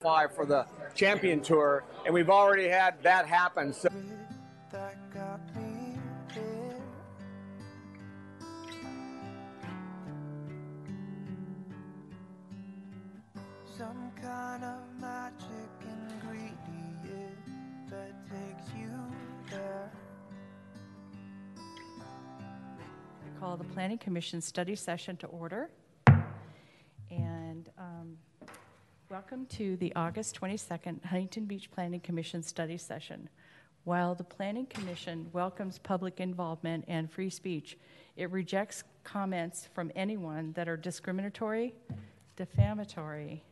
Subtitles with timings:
[0.00, 0.64] qualify for the
[0.94, 3.72] champion tour, and we've already had that happen.
[3.72, 3.88] So
[4.70, 5.98] that got me
[6.32, 6.76] there.
[13.76, 15.42] Some kind of magic
[15.82, 17.36] ingredient
[17.90, 18.92] that takes you
[19.50, 19.90] there.
[21.56, 25.70] I call the Planning Commission study session to order.
[29.10, 33.26] Welcome to the August 22nd Huntington Beach Planning Commission study session.
[33.84, 37.78] While the Planning Commission welcomes public involvement and free speech,
[38.16, 41.72] it rejects comments from anyone that are discriminatory,
[42.36, 43.42] defamatory,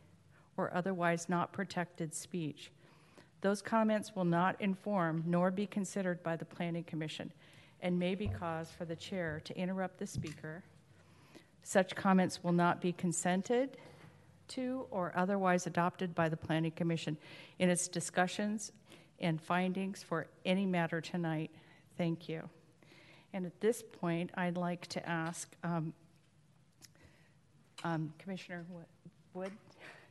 [0.57, 2.71] or otherwise not protected speech.
[3.41, 7.31] Those comments will not inform nor be considered by the Planning Commission
[7.81, 10.63] and may be cause for the chair to interrupt the speaker.
[11.63, 13.77] Such comments will not be consented
[14.49, 17.17] to or otherwise adopted by the Planning Commission
[17.59, 18.71] in its discussions
[19.19, 21.51] and findings for any matter tonight.
[21.97, 22.49] Thank you.
[23.33, 25.93] And at this point, I'd like to ask um,
[27.83, 28.65] um, Commissioner
[29.33, 29.51] Wood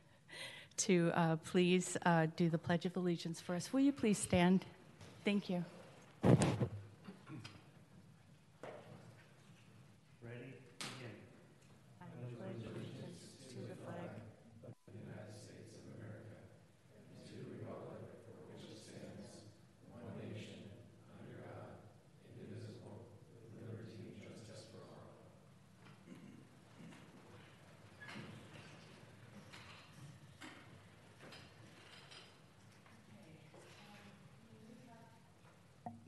[0.77, 3.73] to uh, please uh, do the Pledge of Allegiance for us.
[3.73, 4.65] Will you please stand?
[5.25, 5.65] Thank you.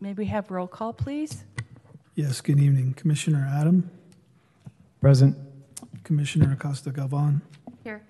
[0.10, 1.44] May we have roll call, please?
[2.16, 2.96] Yes, good evening.
[2.96, 3.92] Commissioner Adam,
[5.00, 5.38] Present.
[6.04, 7.44] Commissioner Acosta Galvan,
[7.84, 8.02] Here.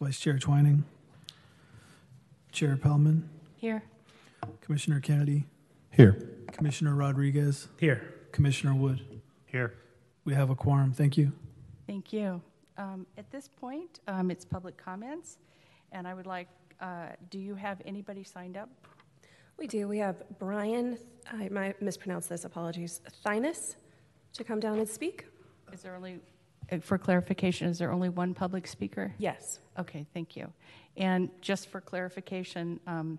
[0.00, 0.82] Vice Chair Twining,
[2.50, 3.84] Chair Pellman, Here.
[4.60, 5.46] Commissioner Kennedy,
[5.92, 6.18] Here.
[6.50, 8.12] Commissioner Rodriguez, Here.
[8.32, 9.22] Commissioner Wood.
[9.44, 9.74] Here.
[10.24, 10.92] We have a quorum.
[10.92, 11.30] Thank you.
[11.86, 12.42] Thank you.
[12.76, 15.38] Um, at this point, um, it's public comments,
[15.92, 16.48] and I would like,
[16.80, 18.68] uh, do you have anybody signed up?
[19.58, 19.88] We do.
[19.88, 20.98] We have Brian,
[21.32, 23.76] I might mispronounce this, apologies, Thinus,
[24.34, 25.24] to come down and speak.
[25.72, 26.20] Is there only,
[26.70, 29.14] uh, for clarification, is there only one public speaker?
[29.18, 29.60] Yes.
[29.78, 30.52] Okay, thank you.
[30.98, 33.18] And just for clarification, um,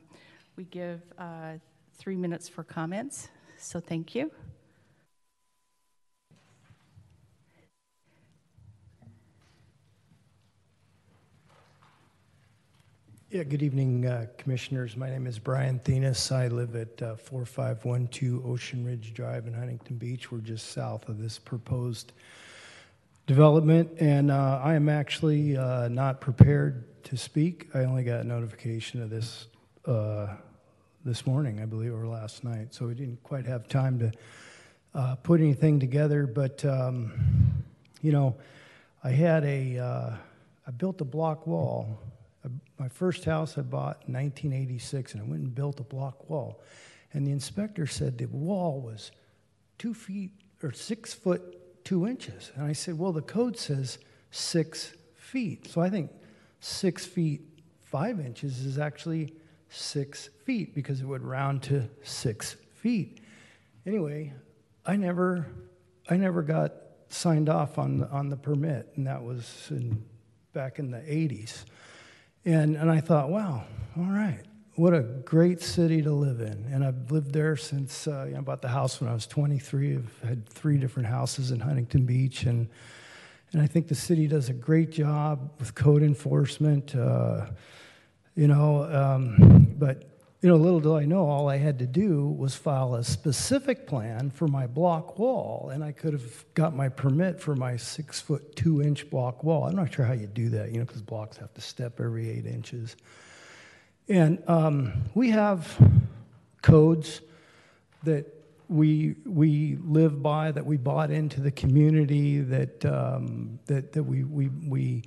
[0.56, 1.54] we give uh,
[1.96, 4.32] three minutes for comments, so thank you.
[13.38, 14.98] Yeah, good evening, uh, Commissioners.
[14.98, 16.32] My name is Brian Thenis.
[16.32, 20.32] I live at uh, 4512 Ocean Ridge Drive in Huntington Beach.
[20.32, 22.14] We're just south of this proposed
[23.28, 27.68] development, and uh, I am actually uh, not prepared to speak.
[27.76, 29.46] I only got notification of this
[29.86, 30.30] uh,
[31.06, 34.12] this morning, I believe, or last night, so we didn't quite have time to
[34.96, 36.26] uh, put anything together.
[36.26, 37.14] But um,
[38.02, 38.36] you know,
[39.04, 40.18] I had a
[40.66, 42.00] I built a block wall.
[42.48, 46.30] I- My first house I bought in 1986, and I went and built a block
[46.30, 46.62] wall.
[47.14, 49.12] And the inspector said the wall was
[49.78, 50.32] two feet
[50.62, 52.52] or six foot two inches.
[52.56, 53.98] And I said, Well, the code says
[54.32, 55.68] six feet.
[55.68, 56.12] So I think
[56.60, 57.42] six feet
[57.82, 59.34] five inches is actually
[59.70, 63.22] six feet because it would round to six feet.
[63.86, 64.34] Anyway,
[64.86, 65.48] I never,
[66.10, 66.74] I never got
[67.10, 70.04] signed off on the, on the permit, and that was in,
[70.54, 71.64] back in the 80s.
[72.48, 73.66] And, and I thought, wow,
[73.98, 74.40] all right,
[74.76, 76.66] what a great city to live in.
[76.72, 79.28] And I've lived there since uh, you know, I bought the house when I was
[79.28, 79.98] 23.
[79.98, 82.44] I've had three different houses in Huntington Beach.
[82.44, 82.70] And,
[83.52, 86.96] and I think the city does a great job with code enforcement.
[86.96, 87.48] Uh,
[88.34, 90.17] you know, um, but
[90.48, 93.86] you know, little do I know, all I had to do was file a specific
[93.86, 98.22] plan for my block wall, and I could have got my permit for my six
[98.22, 99.66] foot two inch block wall.
[99.66, 102.30] I'm not sure how you do that, you know, because blocks have to step every
[102.30, 102.96] eight inches.
[104.08, 105.68] And um, we have
[106.62, 107.20] codes
[108.04, 108.34] that
[108.70, 114.24] we we live by, that we bought into the community, that um, that that we
[114.24, 115.04] we we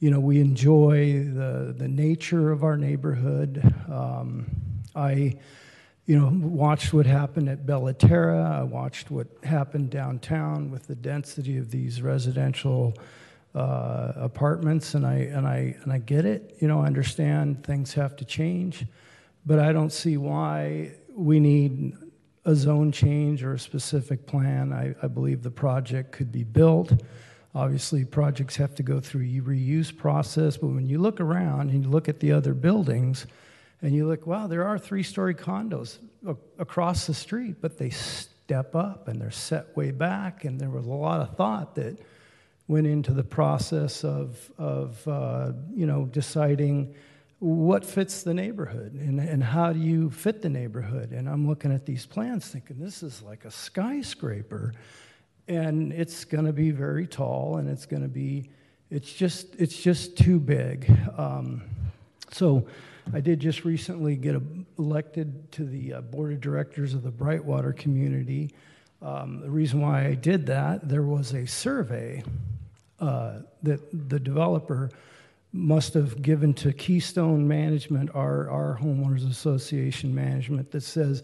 [0.00, 3.62] you know we enjoy the the nature of our neighborhood.
[3.90, 5.36] Um, I
[6.06, 8.58] you know watched what happened at Bella Terra.
[8.60, 12.94] I watched what happened downtown with the density of these residential
[13.54, 16.56] uh, apartments, and I and I and I get it.
[16.60, 18.86] You know, I understand things have to change,
[19.46, 21.94] but I don't see why we need
[22.44, 24.72] a zone change or a specific plan.
[24.72, 26.92] I, I believe the project could be built.
[27.54, 31.84] Obviously, projects have to go through a reuse process, but when you look around and
[31.84, 33.26] you look at the other buildings,
[33.82, 35.98] and you look, wow, there are three-story condos
[36.58, 40.86] across the street, but they step up and they're set way back, and there was
[40.86, 41.98] a lot of thought that
[42.68, 46.94] went into the process of, of uh, you know, deciding
[47.40, 51.10] what fits the neighborhood and, and how do you fit the neighborhood.
[51.10, 54.74] And I'm looking at these plans thinking, this is like a skyscraper.
[55.48, 58.48] And it's going to be very tall and it's going to be,
[58.90, 60.88] it's just, it's just too big.
[61.18, 61.62] Um,
[62.30, 62.64] so
[63.12, 64.36] I did just recently get
[64.78, 68.50] elected to the uh, board of directors of the Brightwater community.
[69.00, 72.22] Um, the reason why I did that, there was a survey
[73.00, 74.90] uh, that the developer
[75.52, 81.22] must have given to Keystone Management, our, our homeowners association management, that says,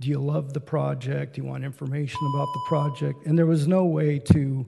[0.00, 1.34] do you love the project?
[1.34, 3.26] Do you want information about the project?
[3.26, 4.66] And there was no way to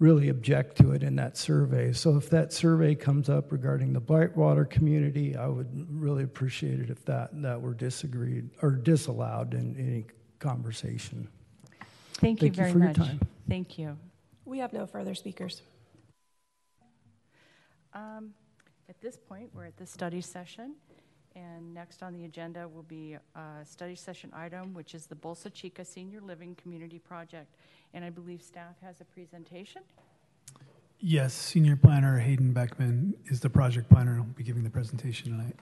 [0.00, 1.92] really object to it in that survey.
[1.92, 6.90] So if that survey comes up regarding the Brightwater community, I would really appreciate it
[6.90, 10.06] if that, that were disagreed or disallowed in any
[10.38, 11.28] conversation.
[12.14, 12.96] Thank you Thank you very for your much.
[12.96, 13.20] time.
[13.48, 13.96] Thank you.
[14.44, 15.62] We have no further speakers.
[17.92, 18.34] Um,
[18.88, 20.74] At this point, we're at the study session,
[21.36, 25.52] and next on the agenda will be a study session item, which is the Bolsa
[25.52, 27.54] Chica Senior Living Community Project.
[27.92, 29.82] And I believe staff has a presentation.
[31.00, 35.32] Yes, Senior Planner Hayden Beckman is the project planner and will be giving the presentation
[35.32, 35.56] tonight.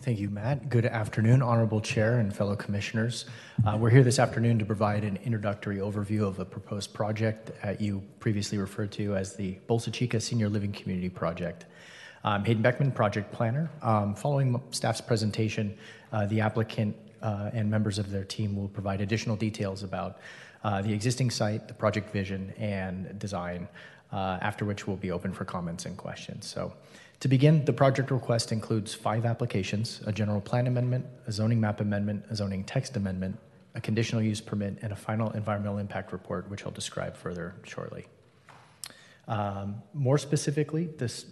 [0.00, 0.68] Thank you, Matt.
[0.68, 3.24] Good afternoon, Honorable Chair and fellow commissioners.
[3.66, 7.80] Uh, we're here this afternoon to provide an introductory overview of a proposed project that
[7.80, 11.66] you previously referred to as the Bolsa Chica Senior Living Community Project.
[12.22, 13.68] I'm Hayden Beckman, project planner.
[13.82, 15.76] Um, following staff's presentation,
[16.12, 20.18] uh, the applicant uh, and members of their team will provide additional details about
[20.62, 23.68] the existing site, the project vision, and design,
[24.12, 26.46] uh, after which we'll be open for comments and questions.
[26.46, 26.72] So,
[27.20, 31.80] to begin, the project request includes five applications a general plan amendment, a zoning map
[31.80, 33.38] amendment, a zoning text amendment,
[33.74, 38.06] a conditional use permit, and a final environmental impact report, which I'll describe further shortly.
[39.28, 41.26] Um, more specifically, this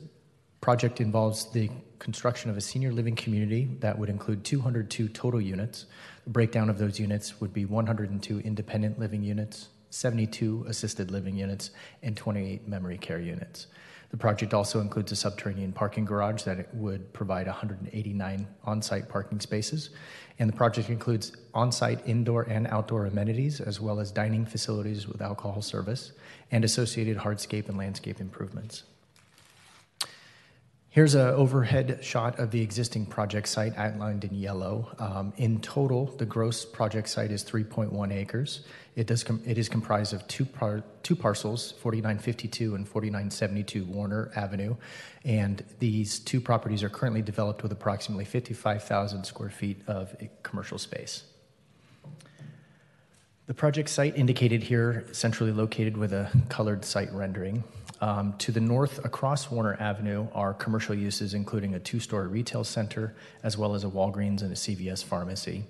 [0.61, 5.87] project involves the construction of a senior living community that would include 202 total units.
[6.27, 11.71] Breakdown of those units would be 102 independent living units, 72 assisted living units,
[12.03, 13.67] and 28 memory care units.
[14.11, 19.41] The project also includes a subterranean parking garage that would provide 189 on site parking
[19.41, 19.91] spaces.
[20.39, 25.09] And the project includes on site indoor and outdoor amenities, as well as dining facilities
[25.09, 26.13] with alcohol service
[26.53, 28.85] and associated hardscape and landscape improvements.
[30.95, 34.93] Here's an overhead shot of the existing project site outlined in yellow.
[35.01, 38.61] Um, in total, the gross project site is 3.1 acres.
[38.95, 44.31] It, does com- it is comprised of two, par- two parcels, 4952 and 4972 Warner
[44.37, 44.77] Avenue,
[45.25, 50.15] and these two properties are currently developed with approximately 55,000 square feet of
[50.45, 51.25] commercial space.
[53.47, 57.63] The project site indicated here, centrally located with a colored site rendering.
[58.01, 62.65] Um, to the north, across Warner Avenue, are commercial uses, including a two story retail
[62.65, 65.65] center, as well as a Walgreens and a CVS pharmacy.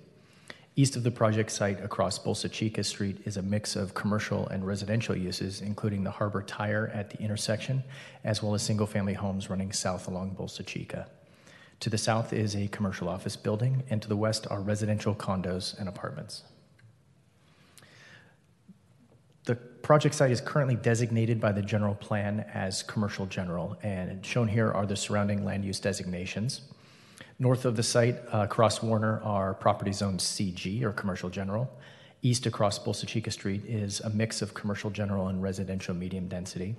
[0.77, 4.65] East of the project site, across Bolsa Chica Street, is a mix of commercial and
[4.65, 7.83] residential uses, including the Harbor Tire at the intersection,
[8.23, 11.09] as well as single family homes running south along Bolsa Chica.
[11.81, 15.77] To the south is a commercial office building, and to the west are residential condos
[15.77, 16.45] and apartments.
[19.45, 24.49] The project site is currently designated by the general plan as commercial general, and shown
[24.49, 26.63] here are the surrounding land use designations.
[27.39, 31.71] North of the site, uh, across Warner, are property zones CG, or commercial general.
[32.23, 36.75] East across Bolsa Chica Street is a mix of commercial general and residential medium density.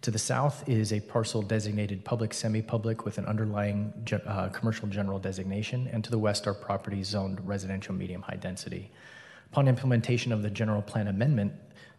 [0.00, 3.92] To the south is a parcel designated public semi public with an underlying
[4.26, 8.90] uh, commercial general designation, and to the west are properties zoned residential medium high density.
[9.52, 11.52] Upon implementation of the general plan amendment,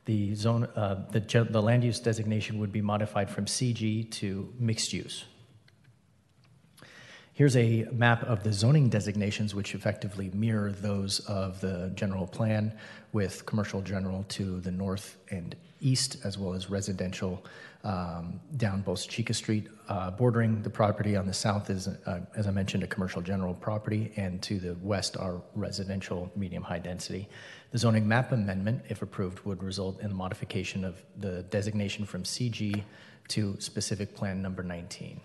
[0.09, 1.19] the zone, uh, the,
[1.51, 5.25] the land use designation would be modified from CG to mixed use.
[7.33, 12.75] Here's a map of the zoning designations, which effectively mirror those of the general plan,
[13.13, 17.45] with commercial general to the north and east, as well as residential
[17.83, 19.67] um, down Bolsa Chica Street.
[19.87, 23.53] Uh, bordering the property on the south is, uh, as I mentioned, a commercial general
[23.53, 27.29] property, and to the west are residential medium high density.
[27.71, 32.23] The zoning map amendment, if approved, would result in the modification of the designation from
[32.23, 32.83] CG
[33.27, 35.21] to specific plan number 19.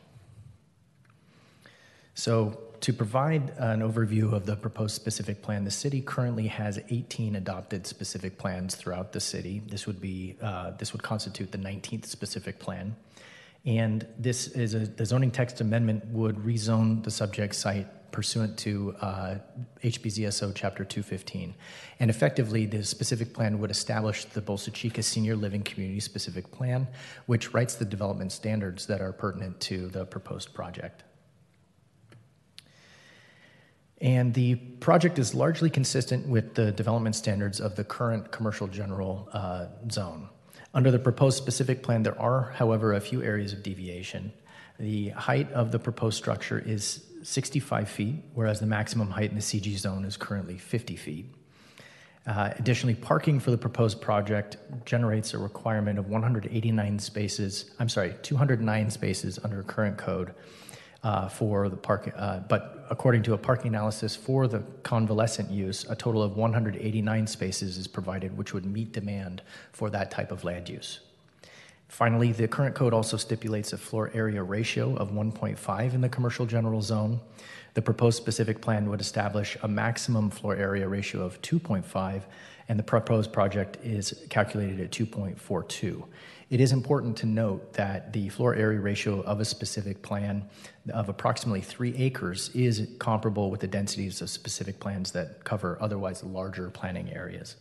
[2.14, 7.36] So, to provide an overview of the proposed specific plan, the city currently has 18
[7.36, 9.62] adopted specific plans throughout the city.
[9.66, 12.94] This would be uh, this would constitute the 19th specific plan,
[13.64, 18.94] and this is a the zoning text amendment would rezone the subject site pursuant to
[19.00, 19.34] uh,
[19.82, 21.52] HBZSO Chapter 215.
[21.98, 26.86] And effectively, the specific plan would establish the Bolsa Chica Senior Living Community Specific Plan,
[27.26, 31.02] which writes the development standards that are pertinent to the proposed project.
[34.00, 39.28] And the project is largely consistent with the development standards of the current commercial general
[39.32, 40.28] uh, zone.
[40.72, 44.32] Under the proposed specific plan, there are, however, a few areas of deviation.
[44.78, 49.42] The height of the proposed structure is 65 feet, whereas the maximum height in the
[49.42, 51.26] CG zone is currently 50 feet.
[52.26, 58.14] Uh, additionally, parking for the proposed project generates a requirement of 189 spaces, I'm sorry,
[58.22, 60.34] 209 spaces under current code
[61.02, 65.84] uh, for the park, uh, but according to a parking analysis for the convalescent use,
[65.90, 70.44] a total of 189 spaces is provided, which would meet demand for that type of
[70.44, 71.00] land use.
[71.94, 76.44] Finally, the current code also stipulates a floor area ratio of 1.5 in the commercial
[76.44, 77.20] general zone.
[77.74, 82.22] The proposed specific plan would establish a maximum floor area ratio of 2.5,
[82.68, 86.02] and the proposed project is calculated at 2.42.
[86.50, 90.48] It is important to note that the floor area ratio of a specific plan
[90.92, 96.24] of approximately three acres is comparable with the densities of specific plans that cover otherwise
[96.24, 97.54] larger planning areas.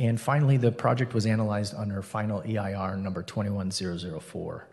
[0.00, 4.66] And finally, the project was analyzed under final EIR number 21004.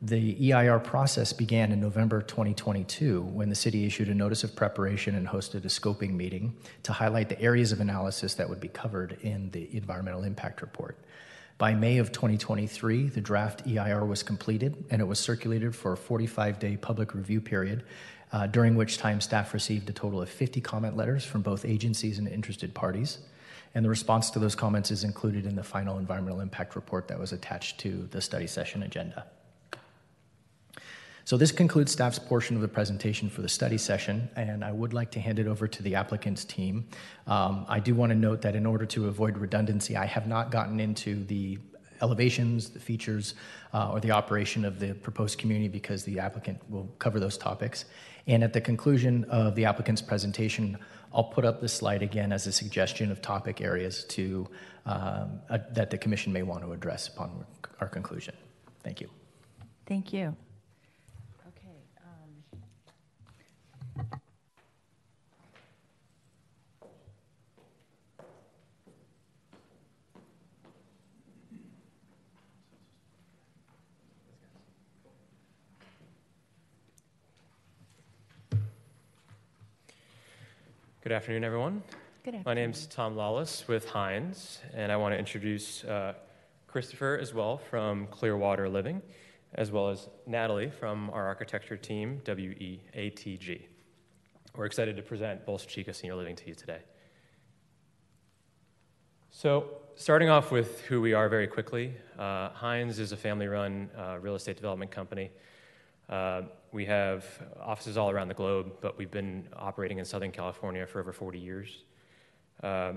[0.00, 5.16] The EIR process began in November 2022 when the city issued a notice of preparation
[5.16, 9.18] and hosted a scoping meeting to highlight the areas of analysis that would be covered
[9.20, 10.96] in the environmental impact report.
[11.58, 15.96] By May of 2023, the draft EIR was completed and it was circulated for a
[15.98, 17.84] 45 day public review period,
[18.32, 22.18] uh, during which time staff received a total of 50 comment letters from both agencies
[22.18, 23.18] and interested parties.
[23.74, 27.18] And the response to those comments is included in the final environmental impact report that
[27.18, 29.26] was attached to the study session agenda.
[31.24, 34.92] So this concludes staff's portion of the presentation for the study session, and I would
[34.92, 36.88] like to hand it over to the applicant's team.
[37.28, 40.50] Um, I do want to note that in order to avoid redundancy, I have not
[40.50, 41.58] gotten into the
[42.02, 43.34] elevations, the features,
[43.72, 47.84] uh, or the operation of the proposed community because the applicant will cover those topics.
[48.26, 50.78] And at the conclusion of the applicant's presentation,
[51.12, 54.48] I'll put up this slide again as a suggestion of topic areas to,
[54.86, 57.44] um, uh, that the commission may want to address upon
[57.80, 58.34] our conclusion.
[58.82, 59.08] Thank you.
[59.86, 60.36] Thank you.
[61.48, 61.76] Okay.
[63.98, 64.20] um,
[81.02, 81.82] Good afternoon, everyone.
[82.24, 82.56] Good My afternoon.
[82.56, 86.12] name's Tom Lawless with Hines, and I want to introduce uh,
[86.66, 89.00] Christopher as well from Clearwater Living,
[89.54, 93.62] as well as Natalie from our architecture team, WATG.
[94.54, 96.80] We're excited to present Bolsa Chica Senior Living to you today.
[99.30, 103.88] So, starting off with who we are very quickly, uh, Hines is a family run
[103.96, 105.30] uh, real estate development company.
[106.72, 107.24] We have
[107.60, 111.38] offices all around the globe, but we've been operating in Southern California for over 40
[111.38, 111.82] years.
[112.62, 112.92] Uh,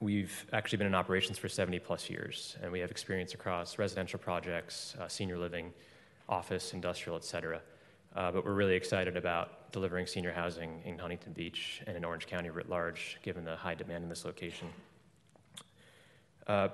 [0.00, 4.18] we've actually been in operations for 70 plus years, and we have experience across residential
[4.18, 5.72] projects, uh, senior living,
[6.28, 7.60] office, industrial, et cetera.
[8.16, 12.26] Uh, but we're really excited about delivering senior housing in Huntington Beach and in Orange
[12.26, 14.66] County writ large, given the high demand in this location.
[16.48, 16.68] Uh,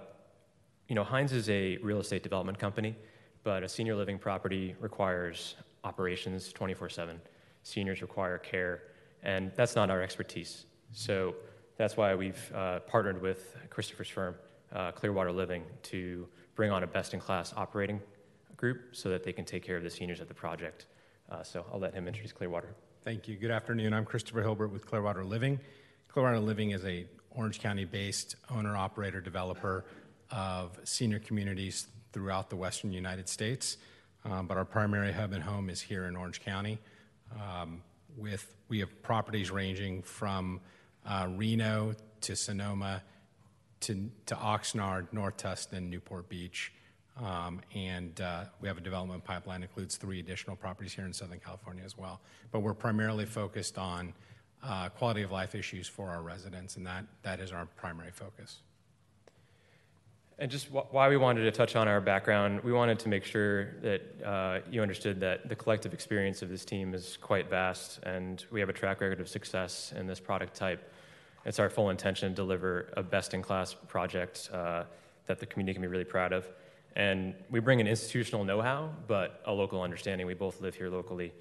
[0.89, 2.97] you know, Hines is a real estate development company,
[3.45, 5.57] but a senior living property requires
[5.87, 7.21] operations 24 7.
[7.63, 8.83] Seniors require care,
[9.23, 10.67] and that's not our expertise.
[10.93, 11.35] So
[11.77, 14.35] that's why we've uh, partnered with Christopher's firm,
[14.75, 18.01] uh, Clearwater Living, to bring on a best in class operating
[18.57, 20.87] group so that they can take care of the seniors at the project.
[21.31, 22.75] Uh, so I'll let him introduce Clearwater.
[23.05, 23.37] Thank you.
[23.37, 23.93] Good afternoon.
[23.93, 25.61] I'm Christopher Hilbert with Clearwater Living.
[26.09, 29.85] Clearwater Living is a Orange County-based owner-operator developer
[30.31, 33.77] of senior communities throughout the western United States.
[34.31, 36.79] Um, but our primary hub and home is here in Orange County.
[37.35, 37.83] Um,
[38.17, 40.61] with we have properties ranging from
[41.05, 43.03] uh, Reno to Sonoma
[43.81, 46.73] to, to Oxnard, North Tustin, Newport Beach.
[47.23, 51.13] Um, and uh, we have a development pipeline that includes three additional properties here in
[51.13, 52.21] Southern California as well.
[52.51, 54.13] But we're primarily focused on
[54.63, 58.59] uh, quality of life issues for our residents, and that, that is our primary focus.
[60.39, 63.25] And just wh- why we wanted to touch on our background, we wanted to make
[63.25, 68.01] sure that uh, you understood that the collective experience of this team is quite vast,
[68.03, 70.93] and we have a track record of success in this product type.
[71.47, 74.85] It's our full intention to deliver a best in class project uh,
[75.27, 76.47] that the community can be really proud of.
[76.97, 80.27] And we bring an institutional know how, but a local understanding.
[80.27, 81.33] We both live here locally.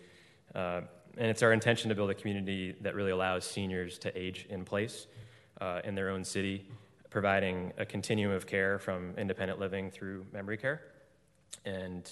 [0.53, 0.81] Uh,
[1.17, 4.63] and it's our intention to build a community that really allows seniors to age in
[4.63, 5.07] place
[5.59, 6.65] uh, in their own city
[7.15, 10.81] providing a continuum of care from independent living through memory care.
[11.63, 12.11] And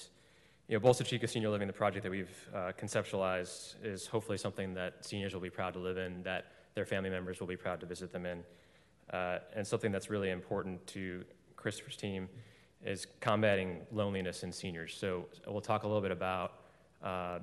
[0.69, 4.73] you know, Bolsa Chica Senior Living, the project that we've uh, conceptualized, is hopefully something
[4.75, 7.81] that seniors will be proud to live in, that their family members will be proud
[7.81, 8.45] to visit them in.
[9.11, 11.25] Uh, and something that's really important to
[11.57, 12.29] Christopher's team
[12.85, 14.95] is combating loneliness in seniors.
[14.95, 16.61] So we'll talk a little bit about
[17.03, 17.39] uh,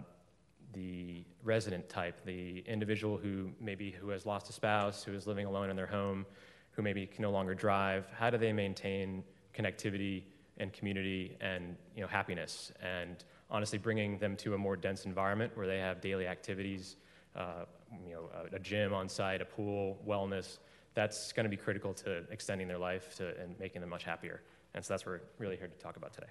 [0.72, 5.44] the resident type, the individual who maybe who has lost a spouse, who is living
[5.44, 6.24] alone in their home,
[6.72, 9.24] who maybe can no longer drive, how do they maintain
[9.54, 10.22] connectivity
[10.58, 12.72] and community and you know, happiness?
[12.82, 16.96] And honestly, bringing them to a more dense environment where they have daily activities,
[17.36, 17.64] uh,
[18.06, 20.58] you know, a, a, gym on site, a pool, wellness,
[20.94, 24.42] that's going to be critical to extending their life to, and making them much happier.
[24.74, 26.28] And so that's what we're really here to talk about today.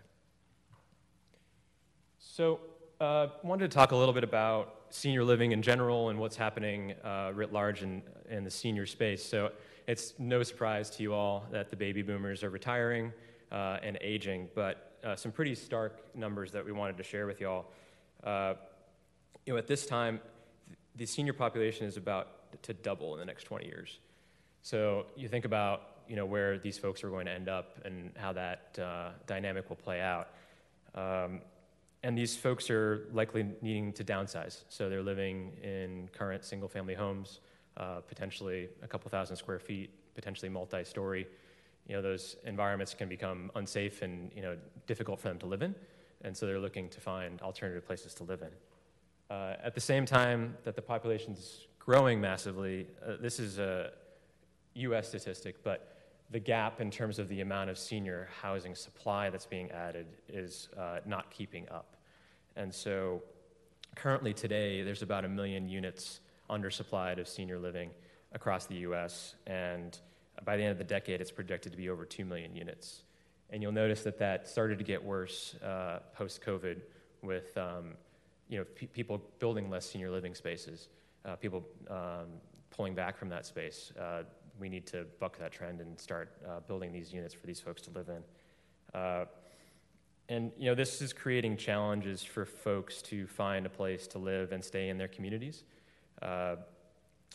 [2.20, 2.60] So,
[3.00, 6.94] uh, wanted to talk a little bit about senior living in general and what's happening
[7.04, 9.24] uh, writ large in, in the senior space.
[9.24, 9.52] So,
[9.88, 13.12] it's no surprise to you all that the baby boomers are retiring
[13.52, 17.42] uh, and aging, but uh, some pretty stark numbers that we wanted to share with
[17.42, 17.72] you all.
[18.24, 18.54] Uh,
[19.48, 20.20] you know, at this time,
[20.96, 23.98] the senior population is about to double in the next 20 years.
[24.62, 28.12] So you think about you know where these folks are going to end up and
[28.16, 30.28] how that uh, dynamic will play out.
[30.94, 31.42] Um,
[32.04, 34.64] and these folks are likely needing to downsize.
[34.70, 37.40] So they're living in current single family homes
[37.80, 41.28] uh, potentially a couple thousand square feet, potentially multi-story.
[41.88, 45.62] You know, those environments can become unsafe and you know difficult for them to live
[45.62, 45.74] in,
[46.24, 49.36] and so they're looking to find alternative places to live in.
[49.36, 53.92] Uh, at the same time that the population's growing massively, uh, this is a
[54.76, 55.08] U.S.
[55.08, 55.99] statistic, but
[56.32, 60.70] the gap in terms of the amount of senior housing supply that's being added is
[60.78, 61.96] uh, not keeping up.
[62.56, 63.24] And so
[63.96, 66.20] currently today, there's about a million units
[66.50, 67.90] undersupplied of senior living
[68.34, 69.36] across the US.
[69.48, 69.98] And
[70.46, 73.04] by the end of the decade, it's projected to be over 2 million units.
[73.50, 76.82] And you'll notice that that started to get worse uh, post COVID
[77.24, 77.94] with um,
[78.48, 80.90] you know, pe- people building less senior living spaces,
[81.26, 82.28] uh, people um,
[82.70, 83.92] pulling back from that space.
[84.60, 87.82] We need to buck that trend and start uh, building these units for these folks
[87.84, 89.00] to live in.
[89.00, 89.26] Uh,
[90.28, 94.52] and you know, this is creating challenges for folks to find a place to live
[94.52, 95.64] and stay in their communities.
[96.22, 96.58] Uh,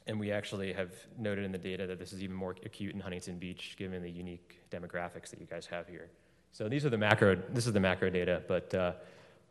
[0.06, 3.00] and we actually have noted in the data that this is even more acute in
[3.00, 6.10] Huntington Beach, given the unique demographics that you guys have here.
[6.52, 7.36] So these are the macro.
[7.52, 8.92] This is the macro data, but uh,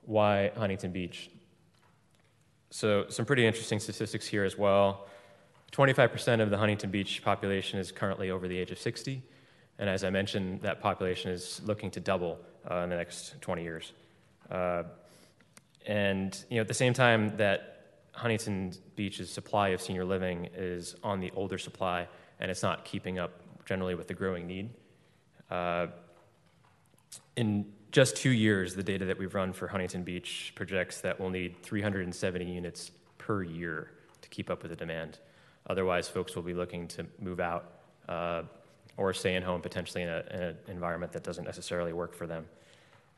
[0.06, 1.32] why Huntington Beach?
[2.70, 5.08] So some pretty interesting statistics here as well.
[5.74, 9.24] 25% of the Huntington Beach population is currently over the age of 60,
[9.80, 13.64] and as I mentioned, that population is looking to double uh, in the next 20
[13.64, 13.92] years.
[14.52, 14.84] Uh,
[15.88, 20.96] and you know, at the same time that Huntington Beach's supply of senior living is
[21.04, 22.08] on the older supply,
[22.40, 24.70] and it's not keeping up generally with the growing need.
[25.50, 25.88] Uh,
[27.36, 31.32] in just two years, the data that we've run for Huntington Beach projects that we'll
[31.32, 33.90] need 370 units per year
[34.22, 35.18] to keep up with the demand.
[35.68, 37.72] Otherwise, folks will be looking to move out
[38.10, 38.44] uh,
[38.98, 42.46] or stay in home potentially in, an environment that doesn't necessarily work for them.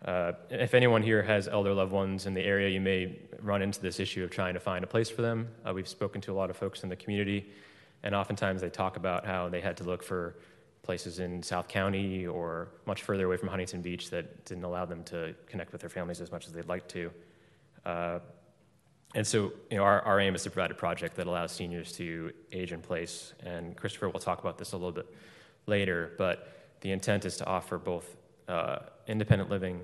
[0.04, 3.82] Uh, if anyone here has elder loved ones in the area, you may run into
[3.82, 5.48] this issue of trying to find a place for them.
[5.68, 7.50] Uh, we've spoken to a lot of folks in the community,
[8.04, 10.36] and oftentimes they talk about how they had to look for
[10.84, 15.04] places in South County or much further away from Huntington Beach that didn't allow them
[15.06, 17.12] to connect with their families as much as they'd like to.
[17.86, 18.20] Uh,
[19.13, 21.94] and so, you know, our, our aim is to provide a project that allows seniors
[21.94, 23.34] to age in place.
[23.44, 25.13] And Christopher will talk about this a little bit
[25.68, 29.80] later, but the intent is to offer both uh, independent living,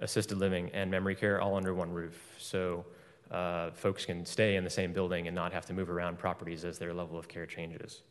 [0.00, 2.34] assisted living, and memory care all under one roof.
[2.38, 2.84] So
[3.30, 6.64] uh, folks can stay in the same building and not have to move around properties
[6.64, 8.02] as their level of care changes.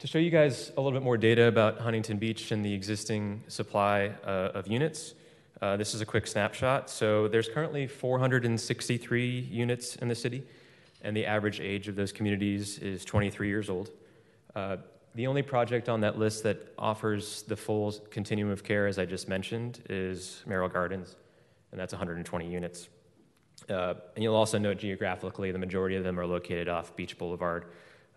[0.00, 3.42] To show you guys a little bit more data about Huntington Beach and the existing
[3.48, 5.14] supply uh, of units,
[5.64, 6.90] uh, this is a quick snapshot.
[6.90, 10.42] So there's currently 463 units in the city,
[11.00, 13.88] and the average age of those communities is 23 years old.
[14.54, 14.76] Uh,
[15.14, 19.06] the only project on that list that offers the full continuum of care, as I
[19.06, 21.16] just mentioned, is Merrill Gardens,
[21.72, 22.90] and that's 120 units.
[23.70, 27.64] Uh, and you'll also note geographically, the majority of them are located off Beach Boulevard,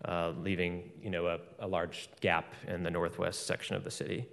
[0.04, 4.26] uh, leaving you know a, a, large gap in the northwest section of the city.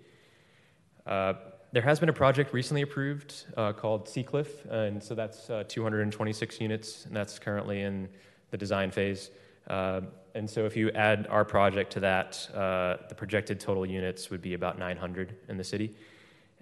[1.07, 1.33] Uh,
[1.75, 6.61] there has been a project recently approved uh, called Seacliff, and so that's uh, 226
[6.61, 8.07] units, and that's currently in
[8.51, 9.29] the design phase.
[9.67, 9.99] Uh,
[10.35, 14.41] and so if you add our project to that, uh, the projected total units would
[14.41, 15.93] be about 900 in the city.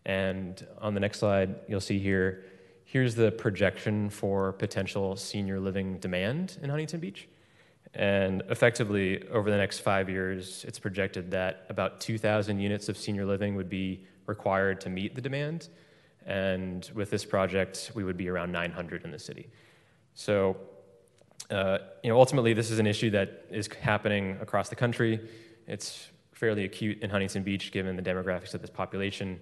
[0.04, 2.46] And on the next slide, you'll see here,
[2.84, 7.28] here's the projection for potential senior living demand in Huntington Beach.
[7.94, 13.28] And effectively, over the next five years, it's projected that about 2,000 units of senior
[13.28, 15.70] living would be required to meet the demand.
[16.26, 19.50] And with this project, we would be around 900 in the city.
[20.14, 20.58] So,
[21.50, 25.20] uh, you know, ultimately, this is an issue that is happening across the country.
[25.68, 29.40] It's fairly acute in Huntington Beach, given the demographics of this population.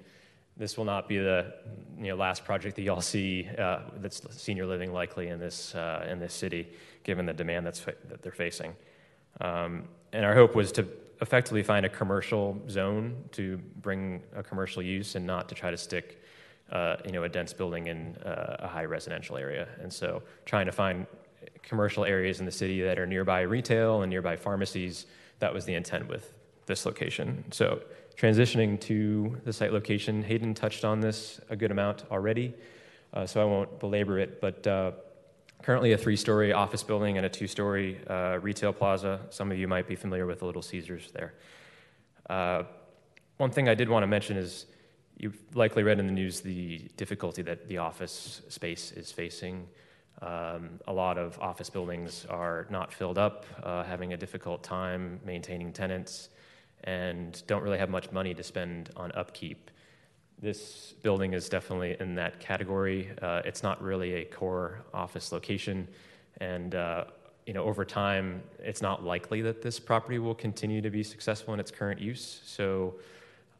[0.58, 1.54] This will not be the
[1.98, 6.08] you know, last project that y'all see uh, that's senior living likely in this, uh,
[6.10, 6.68] in this city,
[7.04, 8.76] given the demand that's that they're facing.
[9.40, 10.88] Um, and our hope was to
[11.22, 15.78] effectively find a commercial zone to bring a commercial use and not to try to
[15.78, 16.22] stick
[16.72, 19.68] uh, you know, a dense building in uh, a high residential area.
[19.82, 21.06] And so trying to find
[21.62, 25.06] commercial areas in the city that are nearby retail and nearby pharmacies,
[25.40, 26.34] that was the intent with
[26.66, 27.44] this location.
[27.52, 27.82] So
[28.18, 32.54] transitioning to the site location, Hayden touched on this a good amount already,
[33.14, 34.92] uh, so I won't belabor it, but uh,
[35.64, 39.20] currently a three-story office building and a two-story uh, retail plaza.
[39.30, 41.34] Some of you might be familiar with the Little Caesars there.
[42.30, 42.64] Uh,
[43.38, 44.66] one thing I did want to mention is
[45.18, 49.68] you've likely read in the news the difficulty that the office space is facing.
[50.22, 55.20] Um, a lot of office buildings are not filled up, uh, having a difficult time
[55.26, 56.30] maintaining tenants,
[56.84, 59.72] and don't really have much money to spend on upkeep.
[60.42, 63.12] This building is definitely in that category.
[63.22, 65.88] Uh, it's not really a core office location,
[66.40, 67.04] and uh,
[67.46, 71.54] you know, over time, it's not likely that this property will continue to be successful
[71.54, 72.42] in its current use.
[72.44, 72.96] So,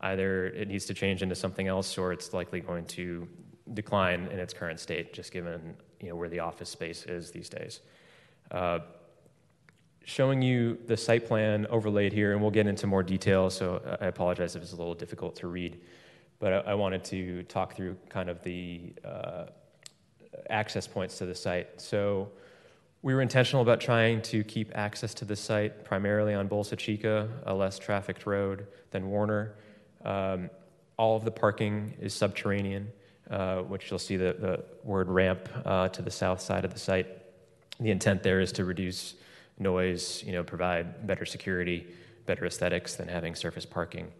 [0.02, 3.28] either it needs to change into something else, or it's likely going to
[3.76, 7.48] decline in its current state, just given you know where the office space is these
[7.48, 7.82] days.
[8.50, 8.80] Uh,
[10.04, 13.52] showing you the site plan overlaid here, and we'll get into more detail.
[13.52, 15.80] So I apologize if it's a little difficult to read
[16.42, 19.46] but I, I wanted to talk through kind of the uh,
[20.50, 21.80] access points to the site.
[21.80, 22.30] So
[23.04, 27.30] we were intentional about trying to keep access to the site primarily on Bolsa Chica,
[27.46, 29.54] a less trafficked road than Warner.
[30.04, 30.50] Um,
[30.98, 32.92] all of the parking is subterranean,
[33.30, 36.80] uh, which you'll see the, the word ramp uh, to the south side of the
[36.80, 37.08] site.
[37.80, 39.16] The intent there is to reduce
[39.58, 41.88] noise, you know, provide better security,
[42.26, 44.12] better aesthetics than having surface parking.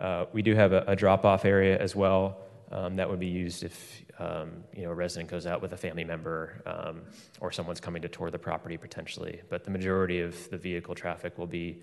[0.00, 2.38] Uh, we do have a, a drop-off area as well
[2.72, 5.76] um, that would be used if um, you know a resident goes out with a
[5.76, 7.02] family member um,
[7.40, 9.40] or someone's coming to tour the property potentially.
[9.48, 11.82] But the majority of the vehicle traffic will be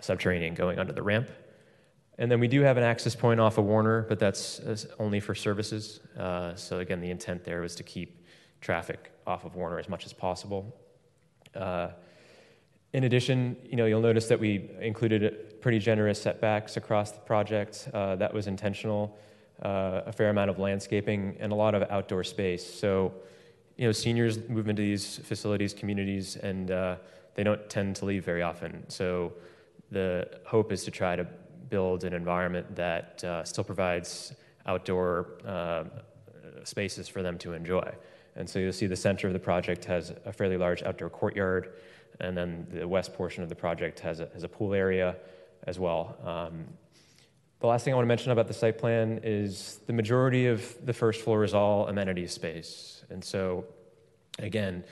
[0.00, 1.28] subterranean going under the ramp.
[2.18, 4.60] And then we do have an access point off of Warner, but that's
[4.98, 6.00] only for services.
[6.16, 8.24] Uh, so again, the intent there was to keep
[8.60, 10.76] traffic off of Warner as much as possible.
[11.54, 11.88] Uh,
[12.94, 17.88] in addition, you know, you'll notice that we included pretty generous setbacks across the project.
[17.92, 19.18] Uh, that was intentional.
[19.62, 22.64] Uh, a fair amount of landscaping and a lot of outdoor space.
[22.64, 23.12] So,
[23.76, 26.96] you know, seniors move into these facilities, communities, and uh,
[27.34, 28.88] they don't tend to leave very often.
[28.88, 29.32] So,
[29.90, 31.24] the hope is to try to
[31.68, 34.34] build an environment that uh, still provides
[34.66, 35.84] outdoor uh,
[36.62, 37.92] spaces for them to enjoy.
[38.36, 41.72] And so, you'll see the center of the project has a fairly large outdoor courtyard.
[42.20, 45.16] And then the west portion of the project has a, has a pool area
[45.66, 46.16] as well.
[46.24, 46.66] Um,
[47.60, 50.76] the last thing I want to mention about the site plan is the majority of
[50.84, 53.04] the first floor is all amenity space.
[53.10, 53.64] And so,
[54.38, 54.84] again,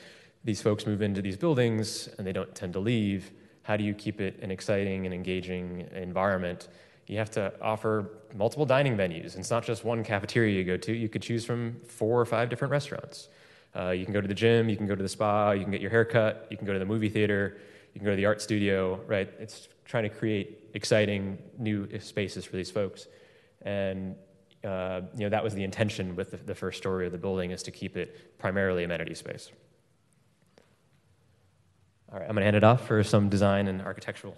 [0.45, 3.31] these folks move into these buildings and they don't tend to leave.
[3.63, 6.69] How do you keep it an exciting and engaging environment?
[7.07, 9.37] You have to offer multiple dining venues.
[9.37, 12.49] It's not just one cafeteria you go to, you could choose from four or five
[12.49, 13.29] different restaurants.
[13.75, 15.71] Uh, you can go to the gym, you can go to the spa, you can
[15.71, 17.59] get your hair cut, you can go to the movie theater,
[17.95, 19.31] you can go to the art studio, right?
[19.39, 23.07] It's trying to create exciting new spaces for these folks.
[23.63, 24.15] And
[24.65, 27.51] uh, you know, that was the intention with the, the first story of the building
[27.51, 29.51] is to keep it primarily amenity space.
[32.13, 34.37] All right, I'm going to hand it off for some design and architectural.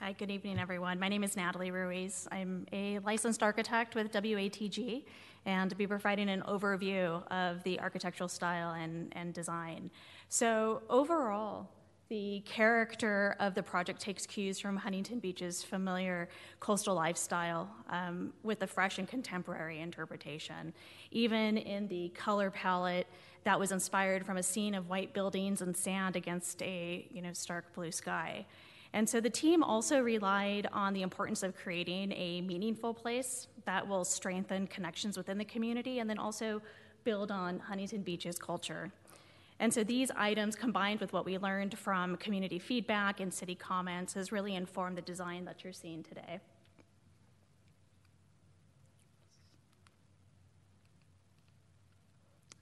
[0.00, 1.00] Hi, good evening, everyone.
[1.00, 2.28] My name is Natalie Ruiz.
[2.30, 5.02] I'm a licensed architect with WATG
[5.44, 9.90] and be providing an overview of the architectural style and, and design.
[10.28, 11.68] So, overall,
[12.10, 16.28] the character of the project takes cues from Huntington Beach's familiar
[16.60, 20.74] coastal lifestyle um, with a fresh and contemporary interpretation.
[21.10, 23.08] Even in the color palette
[23.42, 27.32] that was inspired from a scene of white buildings and sand against a you know,
[27.32, 28.46] stark blue sky.
[28.92, 33.86] And so the team also relied on the importance of creating a meaningful place that
[33.86, 36.62] will strengthen connections within the community and then also
[37.04, 38.90] build on Huntington Beach's culture.
[39.60, 44.14] And so these items, combined with what we learned from community feedback and city comments,
[44.14, 46.40] has really informed the design that you're seeing today.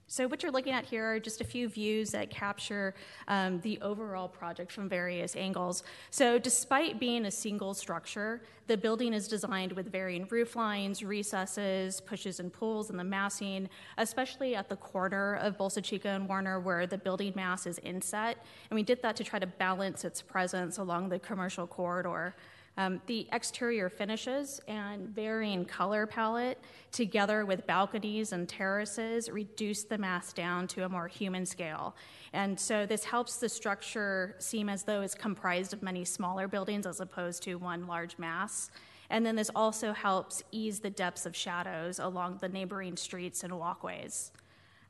[0.09, 2.95] So, what you're looking at here are just a few views that capture
[3.27, 5.83] um, the overall project from various angles.
[6.11, 11.99] So, despite being a single structure, the building is designed with varying roof lines, recesses,
[11.99, 13.67] pushes and pulls, and the massing,
[13.97, 18.37] especially at the corner of Bolsa Chica and Warner, where the building mass is inset.
[18.69, 22.33] And we did that to try to balance its presence along the commercial corridor.
[22.77, 26.59] Um, the exterior finishes and varying color palette,
[26.91, 31.95] together with balconies and terraces, reduce the mass down to a more human scale.
[32.33, 36.85] And so this helps the structure seem as though it's comprised of many smaller buildings
[36.85, 38.69] as opposed to one large mass.
[39.09, 43.57] And then this also helps ease the depths of shadows along the neighboring streets and
[43.57, 44.31] walkways.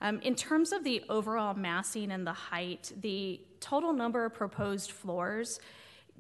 [0.02, 4.92] Um, in terms of the overall massing and the height, the total number of proposed
[4.92, 5.60] floors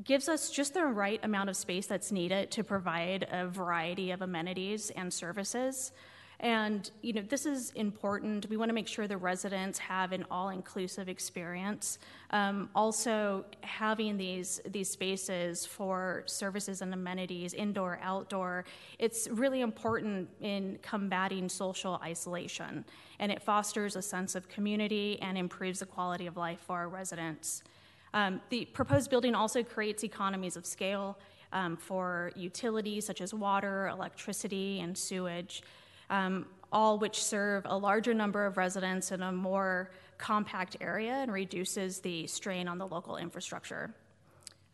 [0.03, 4.21] gives us just the right amount of space that's needed to provide a variety of
[4.21, 5.91] amenities and services.
[6.39, 8.47] And you know, this is important.
[8.47, 11.97] We want to make sure the residents have an all-inclusive experience.
[12.29, 18.65] Um, also, having these these spaces for services and amenities, indoor, outdoor,
[18.99, 22.85] it's really important in combating social isolation,
[23.17, 26.87] and it fosters a sense of community and improves the quality of life for our
[26.87, 27.63] residents.
[28.13, 31.17] Um, the proposed building also creates economies of scale
[31.53, 35.63] um, for utilities such as water, electricity, and sewage,
[36.09, 41.31] um, all which serve a larger number of residents in a more compact area and
[41.31, 43.93] reduces the strain on the local infrastructure.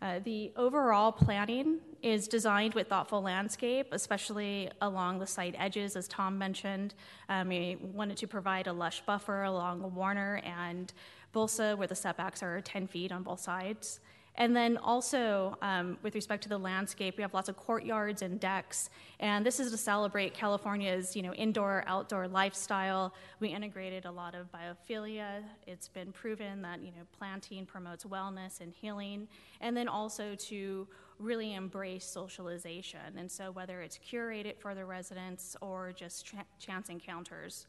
[0.01, 6.09] Uh, the overall planning is designed with thoughtful landscape, especially along the site edges, as
[6.09, 6.93] Tom mentioned.
[7.29, 10.91] Um, we wanted to provide a lush buffer along Warner and
[11.33, 13.99] Bolsa, where the setbacks are 10 feet on both sides.
[14.35, 18.39] And then also, um, with respect to the landscape, we have lots of courtyards and
[18.39, 18.89] decks.
[19.19, 23.13] And this is to celebrate California's, you know, indoor, outdoor lifestyle.
[23.39, 25.43] We integrated a lot of biophilia.
[25.67, 29.27] It's been proven that, you know, planting promotes wellness and healing.
[29.61, 30.87] And then also to
[31.19, 33.17] really embrace socialization.
[33.17, 37.67] And so whether it's curated for the residents or just chance encounters.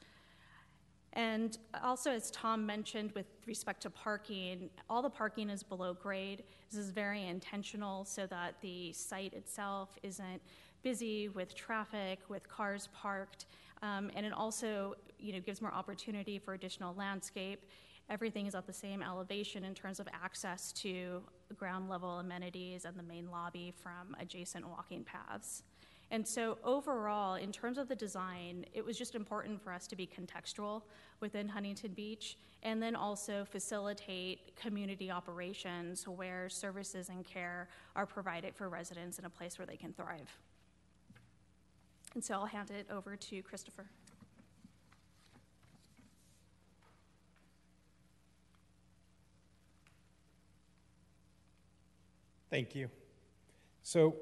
[1.15, 6.43] And also, as Tom mentioned, with respect to parking, all the parking is below grade.
[6.71, 10.43] This is very intentional so that the site itself isn't
[10.83, 13.47] busy with traffic, with cars parked,
[13.83, 17.65] um, and it also, you know, gives more opportunity for additional landscape.
[18.11, 21.23] Everything is at the same elevation in terms of access to
[21.57, 25.63] ground level amenities and the main lobby from adjacent walking paths.
[26.15, 29.97] And so, overall, in terms of the design, it was just important for us to
[29.97, 30.83] be contextual
[31.19, 38.55] within Huntington Beach and then also facilitate community operations where services and care are provided
[38.55, 40.39] for residents in a place where they can thrive.
[42.15, 43.87] And so, I'll hand it over to Christopher.
[52.51, 52.89] Thank you.
[53.83, 54.15] So,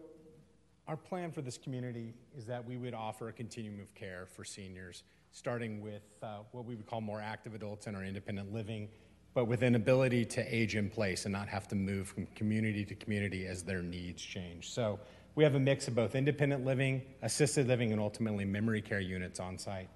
[0.89, 4.45] our plan for this community is that we would offer a continuum of care for
[4.45, 8.89] seniors, starting with uh, what we would call more active adults in our independent living,
[9.35, 12.85] but with an ability to age in place and not have to move from community
[12.85, 14.71] to community as their needs change.
[14.71, 14.99] So
[15.35, 19.41] we have a mix of both independent living, assisted living, and ultimately memory care units
[19.41, 19.89] on site.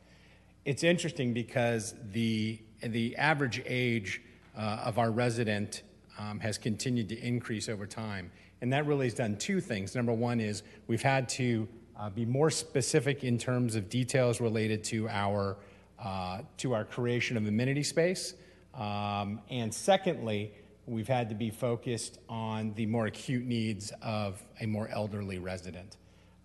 [0.64, 4.22] It's interesting because the, the average age
[4.56, 5.82] uh, of our resident
[6.18, 8.30] um, has continued to increase over time.
[8.60, 9.94] And that really has done two things.
[9.94, 14.84] Number one is we've had to uh, be more specific in terms of details related
[14.84, 15.56] to our,
[15.98, 18.34] uh, to our creation of amenity space.
[18.74, 20.52] Um, and secondly,
[20.86, 25.96] we've had to be focused on the more acute needs of a more elderly resident.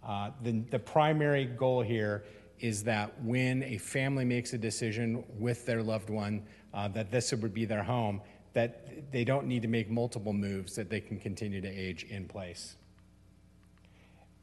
[0.03, 2.23] Uh, the, the primary goal here
[2.59, 6.43] is that when a family makes a decision with their loved one
[6.73, 8.21] uh, that this would be their home,
[8.53, 12.25] that they don't need to make multiple moves, that they can continue to age in
[12.25, 12.75] place.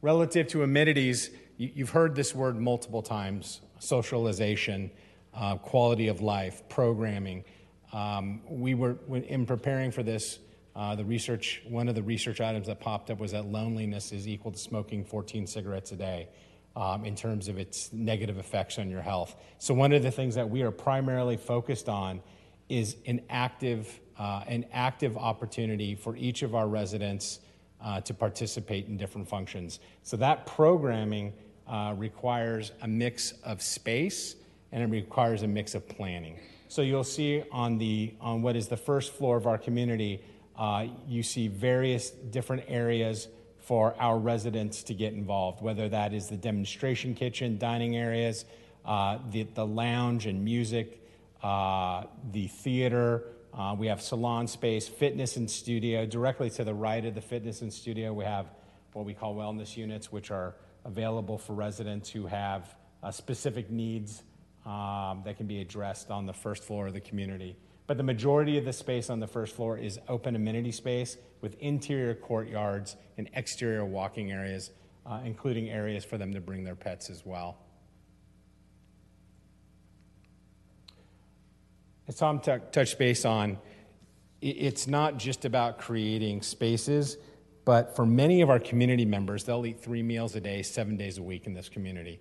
[0.00, 4.90] Relative to amenities, you've heard this word multiple times socialization,
[5.34, 7.44] uh, quality of life, programming.
[7.92, 10.38] Um, we were, in preparing for this,
[10.74, 14.26] uh, the research, one of the research items that popped up was that loneliness is
[14.26, 16.28] equal to smoking 14 cigarettes a day.
[16.76, 19.34] Um, in terms of its negative effects on your health.
[19.58, 22.20] So, one of the things that we are primarily focused on
[22.68, 27.40] is an active, uh, an active opportunity for each of our residents
[27.80, 29.80] uh, to participate in different functions.
[30.02, 31.32] So that programming
[31.66, 34.36] uh, requires a mix of space
[34.72, 36.38] and it requires a mix of planning.
[36.68, 40.22] So you'll see on the on what is the first floor of our community,
[40.58, 43.28] uh, you see various different areas
[43.58, 48.44] for our residents to get involved, whether that is the demonstration kitchen, dining areas,
[48.84, 51.06] uh, the, the lounge and music,
[51.42, 53.24] uh, the theater.
[53.52, 56.06] Uh, we have salon space, fitness and studio.
[56.06, 58.46] Directly to the right of the fitness and studio, we have
[58.92, 64.22] what we call wellness units, which are available for residents who have uh, specific needs
[64.66, 67.56] um, that can be addressed on the first floor of the community.
[67.86, 71.56] But the majority of the space on the first floor is open amenity space with
[71.58, 74.70] interior courtyards and exterior walking areas,
[75.06, 77.58] uh, including areas for them to bring their pets as well.
[82.08, 83.58] As Tom t- touched base on,
[84.40, 87.18] it's not just about creating spaces,
[87.66, 91.18] but for many of our community members, they'll eat three meals a day, seven days
[91.18, 92.18] a week in this community.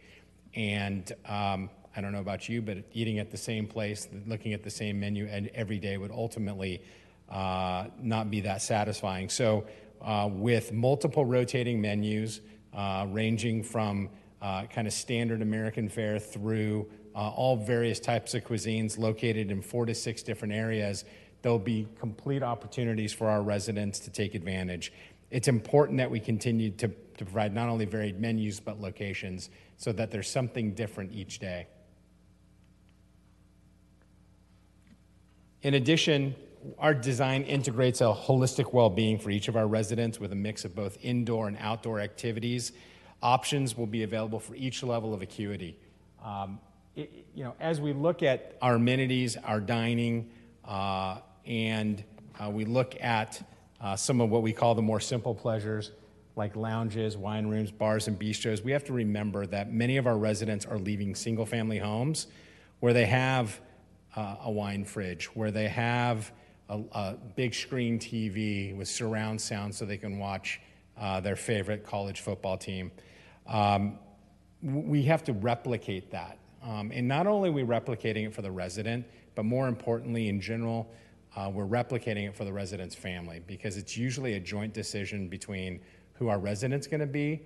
[0.56, 4.62] And um, I don't know about you, but eating at the same place, looking at
[4.62, 6.82] the same menu every day would ultimately
[7.30, 9.30] uh, not be that satisfying.
[9.30, 9.68] So,
[10.02, 12.42] uh, with multiple rotating menus,
[12.74, 14.10] uh, ranging from
[14.42, 19.60] uh, kind of standard American fare through uh, all various types of cuisines located in
[19.60, 21.04] four to six different areas,
[21.42, 24.94] there'll be complete opportunities for our residents to take advantage.
[25.32, 29.92] It's important that we continue to, to provide not only varied menus but locations so
[29.94, 31.66] that there's something different each day.
[35.64, 36.36] In addition,
[36.78, 40.66] our design integrates a holistic well being for each of our residents with a mix
[40.66, 42.74] of both indoor and outdoor activities.
[43.24, 45.80] Options will be available for each level of acuity.
[46.24, 46.60] Um,
[46.98, 50.32] you know, as we look at our amenities, our dining,
[50.66, 52.04] uh, and
[52.44, 53.42] uh, we look at
[53.80, 55.92] uh, some of what we call the more simple pleasures,
[56.36, 60.18] like lounges, wine rooms, bars, and bistros, we have to remember that many of our
[60.18, 62.28] residents are leaving single family homes
[62.80, 63.60] where they have
[64.16, 66.32] uh, a wine fridge, where they have
[66.70, 70.60] a, a, big screen TV with surround sound so they can watch
[71.00, 72.92] uh, their favorite college football team.
[73.46, 74.00] Um,
[74.64, 76.40] we have to replicate that.
[76.64, 80.42] Um, and not only are we replicating it for the resident, but more importantly, in
[80.42, 80.92] general,
[81.36, 85.80] uh, we're replicating it for the resident's family because it's usually a joint decision between
[86.14, 87.42] who our resident's going to be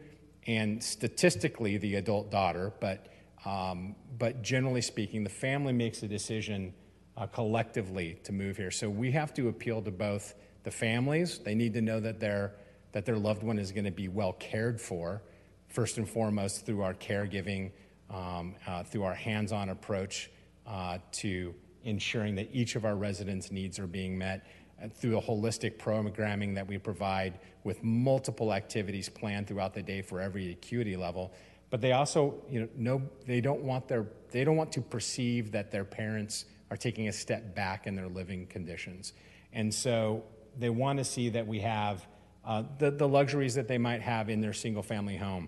[0.47, 3.08] and statistically the adult daughter, but,
[3.45, 6.74] um, but generally speaking, the family makes a decision
[7.17, 8.71] uh, collectively to move here.
[8.71, 11.39] So we have to appeal to both the families.
[11.39, 12.56] They need to know that their,
[12.93, 15.21] that their loved one is going to be well cared for,
[15.67, 17.71] first and foremost through our caregiving
[18.12, 20.30] um, uh, through our hands on approach
[20.67, 24.45] uh, to ensuring that each of our residents' needs are being met
[24.82, 30.02] uh, through the holistic programming that we provide with multiple activities planned throughout the day
[30.02, 31.34] for every acuity level.
[31.69, 35.52] But they also, you know, no, they don't want their, they don't want to perceive
[35.54, 39.13] that their parents are taking a step back in their living conditions,
[39.54, 40.24] and so
[40.58, 42.06] they want to see that we have
[42.45, 45.47] uh, the, the luxuries that they might have in their single family home.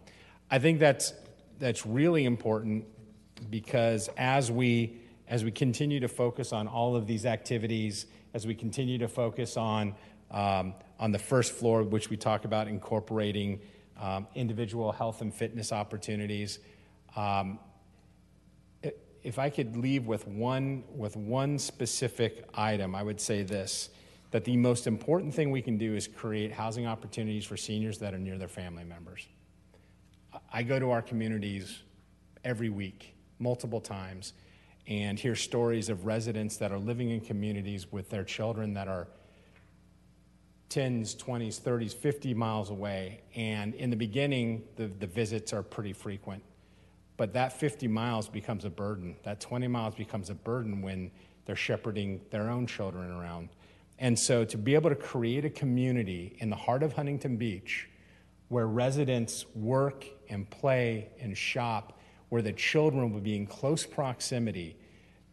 [0.50, 1.14] I think that's
[1.60, 2.86] that's really important
[3.50, 8.54] because as we as we continue to focus on all of these activities, as we
[8.54, 9.96] continue to focus on
[10.32, 13.60] um, on the first floor, which we talk about incorporating
[14.00, 16.60] um, individual health and fitness opportunities.
[17.16, 17.60] Um,
[19.24, 23.90] if I could leave with one with one specific item, I would say this:
[24.32, 28.14] that the most important thing we can do is create housing opportunities for seniors that
[28.14, 29.28] are near their family members.
[30.52, 31.82] I go to our communities
[32.44, 34.34] every week, multiple times,
[34.88, 39.08] and hear stories of residents that are living in communities with their children that are
[40.70, 43.22] 10s, 20s, 30s, 50 miles away.
[43.36, 46.44] And in the beginning, the, the visits are pretty frequent.
[47.16, 49.16] But that 50 miles becomes a burden.
[49.24, 51.12] That 20 miles becomes a burden when
[51.46, 53.50] they're shepherding their own children around.
[54.00, 57.88] And so to be able to create a community in the heart of Huntington Beach
[58.50, 64.76] where residents work and play and shop, where the children would be in close proximity,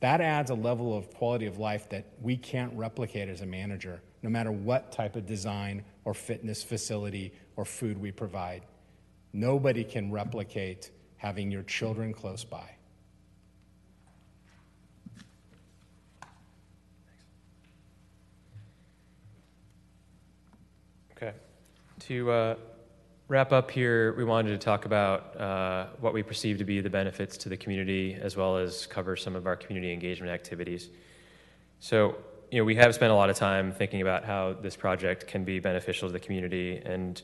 [0.00, 4.00] that adds a level of quality of life that we can't replicate as a manager,
[4.22, 8.62] no matter what type of design or fitness facility or food we provide.
[9.32, 12.68] Nobody can replicate having your children close by.
[21.16, 21.32] Okay.
[22.00, 22.54] To uh,
[23.30, 26.90] wrap up here, we wanted to talk about uh, what we perceive to be the
[26.90, 30.88] benefits to the community, as well as cover some of our community engagement activities.
[31.78, 32.16] So,
[32.50, 35.44] you know, we have spent a lot of time thinking about how this project can
[35.44, 37.22] be beneficial to the community, and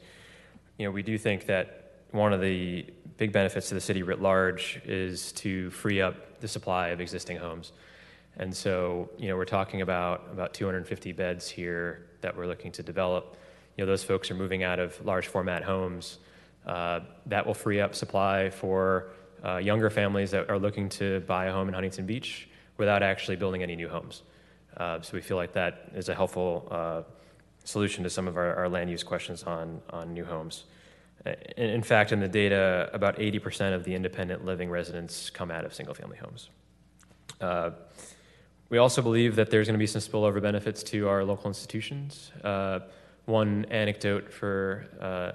[0.79, 2.87] you know, we do think that one of the
[3.17, 7.37] big benefits to the city writ large is to free up the supply of existing
[7.37, 7.73] homes.
[8.37, 12.85] And so, you know, we're talking about about 250 beds here that we're looking to
[12.85, 13.37] develop.
[13.77, 16.19] You know, those folks are moving out of large format homes.
[16.67, 19.09] Uh, that will free up supply for
[19.45, 23.37] uh, younger families that are looking to buy a home in Huntington Beach without actually
[23.37, 24.23] building any new homes.
[24.77, 27.03] Uh, so we feel like that is a helpful uh,
[27.65, 30.65] solution to some of our, our, land use questions on, on new homes.
[31.25, 35.65] In, in fact, in the data, about 80% of the independent living residents come out
[35.65, 36.51] of single family homes.
[37.41, 37.71] Uh,
[38.69, 42.33] we also believe that there's going to be some spillover benefits to our local institutions.
[43.27, 45.33] One anecdote for uh,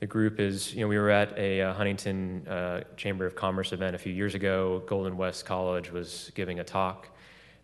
[0.00, 3.72] the group is, you know, we were at a uh, Huntington uh, Chamber of Commerce
[3.72, 4.82] event a few years ago.
[4.86, 7.08] Golden West College was giving a talk,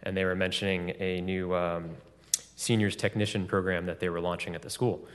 [0.03, 1.89] and they were mentioning a new um,
[2.57, 5.07] seniors technician program that they were launching at the school.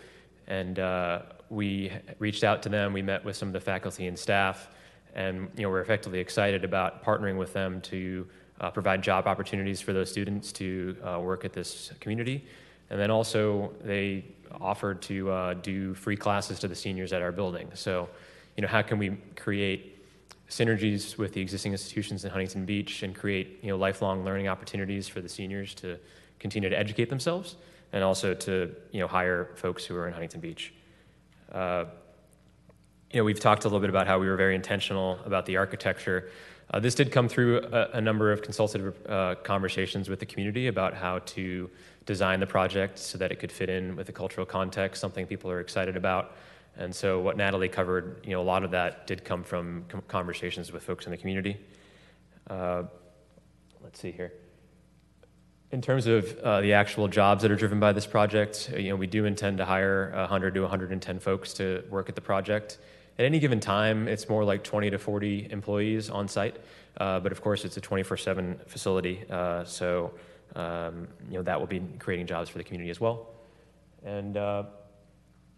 [0.48, 1.22] And uh,
[1.52, 2.92] we reached out to them.
[2.92, 4.68] We met with some of the faculty and staff,
[5.14, 8.28] and you know, we're effectively excited about partnering with them to
[8.62, 12.48] uh, provide job opportunities for those students to work at this community.
[12.90, 14.26] And then also, they
[14.60, 17.70] offered to uh, do free classes to the seniors at our building.
[17.74, 18.10] So,
[18.56, 19.98] you know, how can we create
[20.50, 25.08] synergies with the existing institutions in Huntington Beach and create, you know, lifelong learning opportunities
[25.08, 25.98] for the seniors to
[26.40, 27.56] continue to educate themselves
[27.94, 30.74] and also to, you know, hire folks who are in Huntington Beach.
[31.52, 31.86] Uh,
[33.12, 35.58] you know, we've talked a little bit about how we were very intentional about the
[35.58, 36.30] architecture.
[36.72, 40.68] Uh, this did come through a, a number of consultative uh, conversations with the community
[40.68, 41.70] about how to
[42.10, 45.52] design the project so that it could fit in with the cultural context, something people
[45.52, 46.36] are excited about.
[46.76, 50.72] And so, what Natalie covered, you know, a lot of that did come from conversations
[50.72, 51.56] with folks in the community.
[52.50, 52.84] Uh,
[53.84, 54.34] let's see here.
[55.72, 58.96] In terms of uh, the actual jobs that are driven by this project, you know,
[58.96, 62.80] we do intend to hire 100 to 110 folks to work at the project.
[63.20, 66.58] At any given time, it's more like 20 to 40 employees on site,
[66.98, 70.12] uh, but of course, it's a 24/7 facility, uh, so
[70.56, 73.28] um, you know that will be creating jobs for the community as well.
[74.04, 74.64] And uh,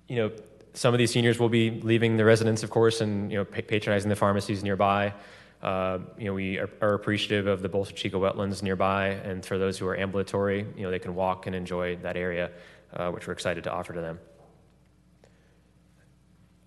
[0.07, 0.31] you know,
[0.73, 4.09] some of these seniors will be leaving the residence, of course, and you know, patronizing
[4.09, 5.13] the pharmacies nearby.
[5.61, 9.59] Uh, you know, we are, are, appreciative of the Bolsa Chica wetlands nearby, and for
[9.59, 12.49] those who are ambulatory, you know, they can walk and enjoy that area,
[12.95, 14.17] uh, which we're excited to offer to them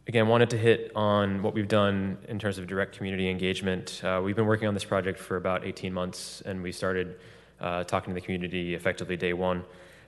[0.07, 4.03] again, wanted to hit on what we've done in terms of direct community engagement.
[4.05, 7.17] Uh, we've been working on this project for about 18 months, and we started
[7.65, 9.65] uh, talking to the community effectively day one.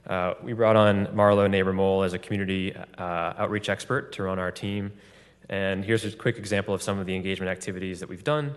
[0.07, 4.39] Uh, we brought on Marlo Neighbor Mole as a community uh, outreach expert to run
[4.39, 4.93] our team.
[5.49, 8.55] And here's a quick example of some of the engagement activities that we've done.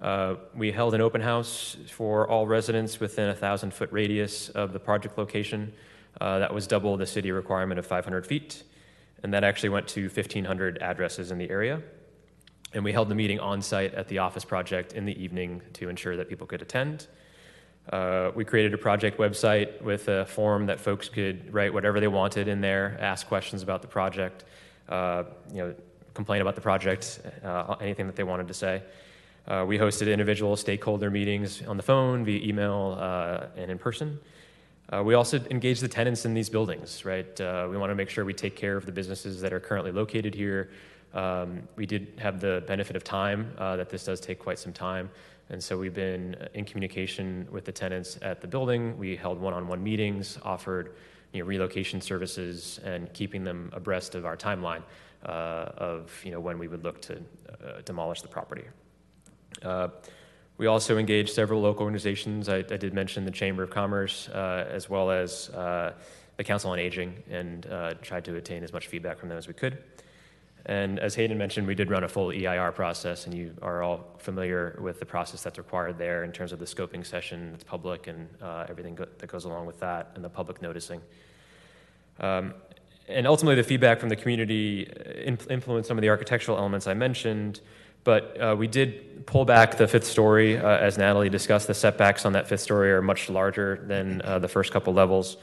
[0.00, 4.72] Uh, we held an open house for all residents within a thousand foot radius of
[4.72, 5.72] the project location.
[6.20, 8.62] Uh, that was double the city requirement of 500 feet
[9.24, 11.80] and that actually went to 1,500 addresses in the area.
[12.74, 15.88] And we held the meeting on site at the office project in the evening to
[15.88, 17.06] ensure that people could attend.
[17.90, 22.08] Uh, we created a project website with a form that folks could write whatever they
[22.08, 24.44] wanted in there, ask questions about the project,
[24.88, 25.74] uh, you know,
[26.14, 28.82] complain about the project, uh, anything that they wanted to say.
[29.46, 34.18] Uh, we hosted individual stakeholder meetings on the phone, via email, uh, and in person.
[34.90, 37.38] Uh, we also engage the tenants in these buildings, right?
[37.38, 40.34] We want to make sure we take care of the businesses that are currently located
[40.34, 40.70] here.
[41.12, 45.10] Um, we did have the benefit of time, that this does take quite some time.
[45.50, 48.96] And so we've been in communication with the tenants at the building.
[48.98, 50.96] We held one on one meetings, offered
[51.32, 54.82] you know, relocation services, and keeping them abreast of our timeline
[55.26, 58.64] uh, of you know, when we would look to uh, demolish the property.
[59.62, 59.88] Uh,
[60.56, 62.48] we also engaged several local organizations.
[62.48, 65.92] I, I did mention the Chamber of Commerce, uh, as well as uh,
[66.36, 69.48] the Council on Aging, and uh, tried to obtain as much feedback from them as
[69.48, 69.78] we could.
[70.66, 74.14] And as Hayden mentioned, we did run a full EIR process, and you are all
[74.18, 78.06] familiar with the process that's required there in terms of the scoping session that's public
[78.06, 81.02] and uh, everything go- that goes along with that, and the public noticing.
[82.18, 82.54] Um,
[83.08, 86.94] and ultimately, the feedback from the community uh, influenced some of the architectural elements I
[86.94, 87.60] mentioned.
[88.02, 91.66] But uh, we did pull back the fifth story, uh, as Natalie discussed.
[91.66, 95.38] The setbacks on that fifth story are much larger than uh, the first couple levels.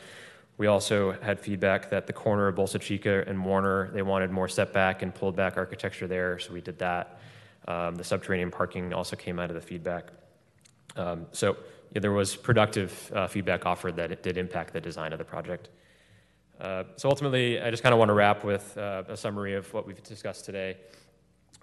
[0.62, 4.48] We also had feedback that the corner of Bolsa Chica and Warner, they wanted more
[4.48, 7.20] setback and pulled back architecture there, so we did that.
[7.68, 10.12] Um, the subterranean parking also came out of the feedback.
[10.96, 11.58] Um, so
[11.94, 15.26] yeah, there was productive uh, feedback offered that it did impact the design of the
[15.26, 15.70] project.
[16.60, 19.74] Uh, so ultimately, I just kind of want to wrap with uh, a summary of
[19.74, 20.78] what we've discussed today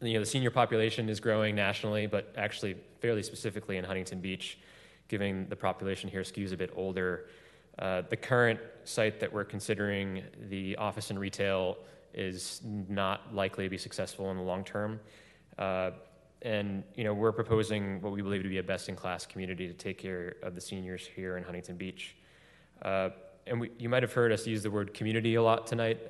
[0.01, 4.59] you know, the senior population is growing nationally, but actually fairly specifically in Huntington Beach,
[5.09, 7.27] given the population here skews a bit older.
[7.79, 11.77] Uh, the current site that we're considering, the office and retail,
[12.15, 14.99] is not likely to be successful in the long term.
[15.59, 15.91] Uh,
[16.43, 19.99] and you know, we're proposing what we believe to be a best-in-class community to take
[19.99, 22.17] care of the seniors here in Huntington Beach.
[22.83, 23.11] Uh,
[23.47, 26.01] and we, you might have heard us use the word community a lot tonight.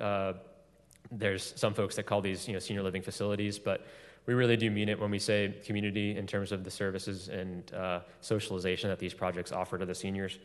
[1.11, 3.87] There's some folks that call these, you know, senior living facilities, but
[4.27, 7.73] we really do mean it when we say community in terms of the services and
[8.21, 10.39] socialization that these projects offer to the seniors.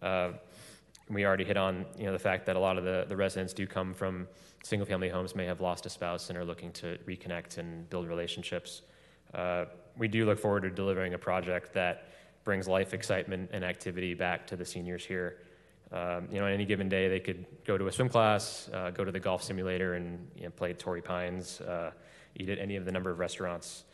[0.00, 0.32] Uh,
[1.08, 3.52] we already hit on, you know, the fact that a lot of the, the residents
[3.52, 4.26] do come from
[4.64, 8.82] single-family homes, may have lost a spouse, and are looking to reconnect and build relationships.
[9.34, 9.64] Uh,
[9.96, 12.08] we do look forward to delivering a project that
[12.44, 15.38] brings life, excitement, and activity back to the seniors here.
[15.92, 18.90] Um, you know, on any given day, they could go to a swim class, uh,
[18.90, 21.90] go to the golf simulator, and you know, play Torrey Pines, uh,
[22.36, 23.84] eat at any of the number of restaurants,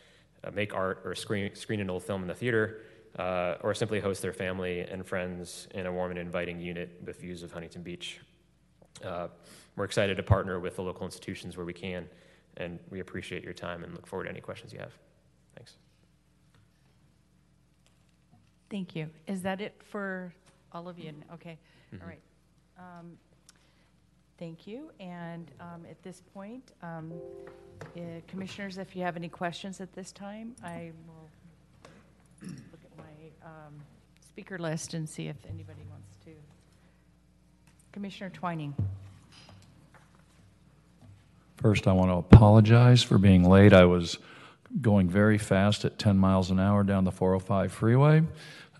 [0.45, 2.83] uh, make art, or screen, screen an old film in the theater,
[3.19, 7.21] uh, or simply host their family and friends in a warm and inviting unit with
[7.21, 8.21] views of Huntington Beach.
[9.05, 9.29] Uh,
[9.77, 12.09] we're excited to partner with the local institutions where we can,
[12.57, 14.93] and we appreciate your time and look forward to any questions you have.
[15.57, 15.75] Thanks.
[18.71, 19.09] Thank you.
[19.27, 20.33] Is that it for
[20.73, 21.13] all of you?
[21.35, 21.59] Okay,
[21.93, 22.03] Mhm.
[22.03, 22.21] all right.
[22.79, 23.19] Um,
[24.39, 27.13] Thank you, and um, at this point, um,
[27.97, 31.29] eh, Commissioners, if you have any questions at this time, I will
[32.43, 32.78] look at my
[33.49, 33.75] um,
[34.21, 36.31] speaker list and see if anybody wants to.
[37.93, 38.75] Commissioner Twining.
[41.57, 43.73] First, I want to apologize for being late.
[43.73, 44.19] I was
[44.81, 48.23] going very fast at 10 miles an hour down the 405 freeway.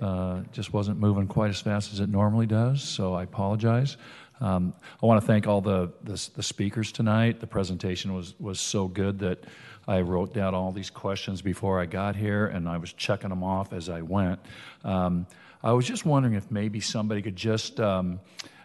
[0.01, 3.97] Uh, just wasn't moving quite as fast as it normally does, so I apologize.
[4.41, 7.41] Um, I want to thank all the, the, the speakers tonight.
[7.41, 9.43] The presentation was, was so good that
[9.89, 13.43] I wrote down all these questions before I got here, and I was checking them
[13.43, 14.39] off as I went.
[14.85, 15.27] Um,
[15.63, 18.21] I was just wondering if maybe somebody could just, um,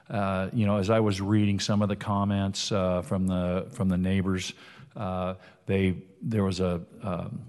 [0.09, 3.87] uh, you know, as I was reading some of the comments uh, from the from
[3.87, 4.53] the neighbors,
[4.97, 7.41] uh, they there was a, um,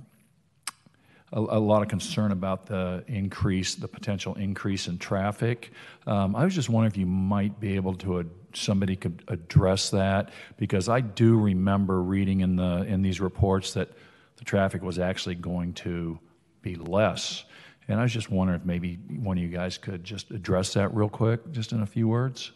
[1.32, 5.72] a a lot of concern about the increase, the potential increase in traffic.
[6.06, 9.90] Um, I was just wondering if you might be able to ad- somebody could address
[9.90, 13.90] that because I do remember reading in the in these reports that
[14.36, 16.18] the traffic was actually going to
[16.62, 17.44] be less.
[17.86, 20.94] And I was just wondering if maybe one of you guys could just address that
[20.94, 22.52] real quick, just in a few words.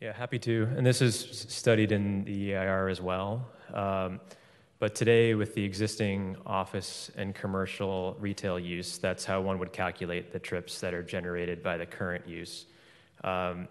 [0.00, 0.68] Yeah, happy to.
[0.76, 3.46] And this is studied in the EIR as well.
[3.72, 4.20] Um,
[4.84, 10.30] but today, with the existing office and commercial retail use, that's how one would calculate
[10.30, 12.66] the trips that are generated by the current use.
[13.22, 13.66] Um,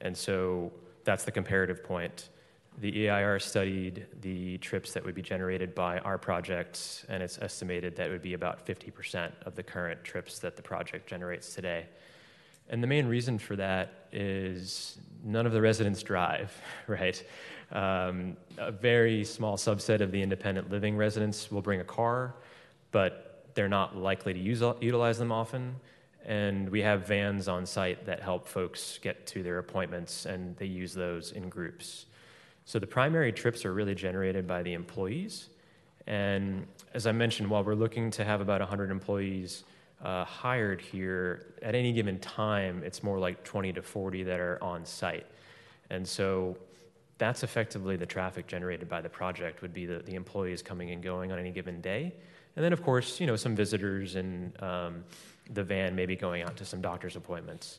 [0.00, 0.72] and so
[1.04, 2.30] that's the comparative point.
[2.78, 7.94] The EIR studied the trips that would be generated by our project, and it's estimated
[7.94, 11.86] that it would be about 50% of the current trips that the project generates today.
[12.68, 16.52] And the main reason for that is none of the residents drive,
[16.88, 17.22] right?
[17.72, 22.34] Um, a very small subset of the independent living residents will bring a car,
[22.92, 25.76] but they're not likely to use, utilize them often.
[26.24, 30.66] And we have vans on site that help folks get to their appointments, and they
[30.66, 32.06] use those in groups.
[32.64, 35.48] So the primary trips are really generated by the employees.
[36.08, 39.64] And as I mentioned, while we're looking to have about 100 employees
[40.04, 44.62] uh, hired here, at any given time, it's more like 20 to 40 that are
[44.62, 45.26] on site.
[45.90, 46.56] And so
[47.18, 51.02] that's effectively the traffic generated by the project would be the, the employees coming and
[51.02, 52.12] going on any given day.
[52.56, 55.04] And then, of course, you know, some visitors and um,
[55.50, 57.78] the van maybe going out to some doctor's appointments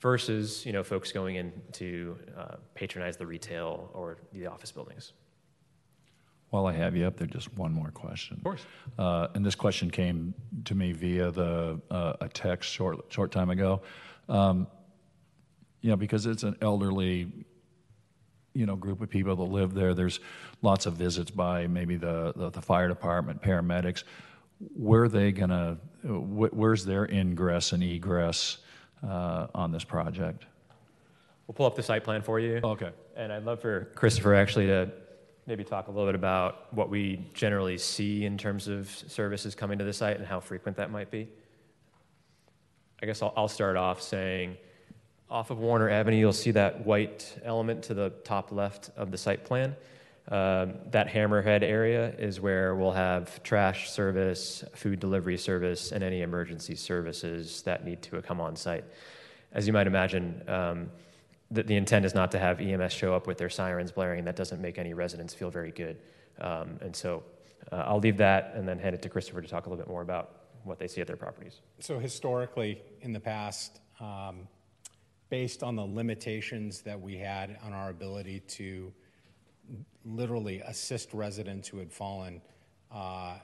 [0.00, 5.12] versus, you know, folks going in to uh, patronize the retail or the office buildings.
[6.50, 8.36] While I have you up there, just one more question.
[8.36, 8.66] Of course.
[8.98, 10.32] Uh, and this question came
[10.64, 13.82] to me via the uh, a text short short time ago.
[14.28, 14.68] Um,
[15.80, 17.30] you know, because it's an elderly,
[18.56, 19.94] you know, group of people that live there.
[19.94, 20.20] There's
[20.62, 24.04] lots of visits by maybe the the, the fire department, paramedics.
[24.74, 25.78] Where are they gonna?
[26.02, 28.58] Wh- where's their ingress and egress
[29.06, 30.46] uh, on this project?
[31.46, 32.60] We'll pull up the site plan for you.
[32.64, 32.90] Okay.
[33.14, 34.90] And I'd love for Christopher actually to
[35.46, 39.78] maybe talk a little bit about what we generally see in terms of services coming
[39.78, 41.28] to the site and how frequent that might be.
[43.00, 44.56] I guess I'll, I'll start off saying
[45.30, 49.18] off of Warner Avenue, you'll see that white element to the top left of the
[49.18, 49.74] site plan.
[50.28, 56.22] Um, that hammerhead area is where we'll have trash service, food delivery service, and any
[56.22, 58.84] emergency services that need to come on site.
[59.52, 60.90] As you might imagine, um,
[61.50, 64.24] the, the intent is not to have EMS show up with their sirens blaring.
[64.24, 65.96] That doesn't make any residents feel very good.
[66.40, 67.22] Um, and so
[67.70, 69.88] uh, I'll leave that and then hand it to Christopher to talk a little bit
[69.88, 71.60] more about what they see at their properties.
[71.78, 74.48] So historically, in the past, um,
[75.28, 78.92] based on the limitations that we had on our ability to
[80.04, 82.40] literally assist residents who had fallen,
[82.92, 83.34] uh,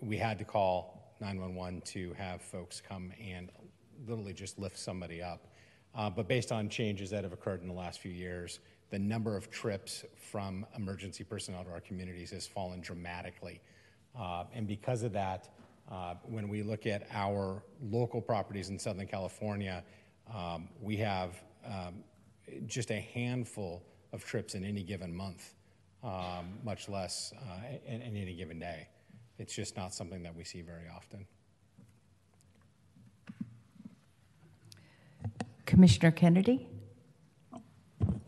[0.00, 3.50] we had to call 911 to have folks come and
[4.06, 5.46] literally just lift somebody up.
[5.94, 9.36] Uh, but based on changes that have occurred in the last few years, the number
[9.36, 13.60] of trips from emergency personnel to our communities has fallen dramatically.
[14.18, 15.48] Uh, and because of that,
[15.90, 19.82] uh, when we look at our local properties in Southern California,
[20.34, 22.02] um, we have um,
[22.66, 25.54] just a handful of trips in any given month,
[26.02, 28.88] um, much less uh, in, in any given day.
[29.38, 31.26] It's just not something that we see very often.
[35.66, 36.68] Commissioner Kennedy?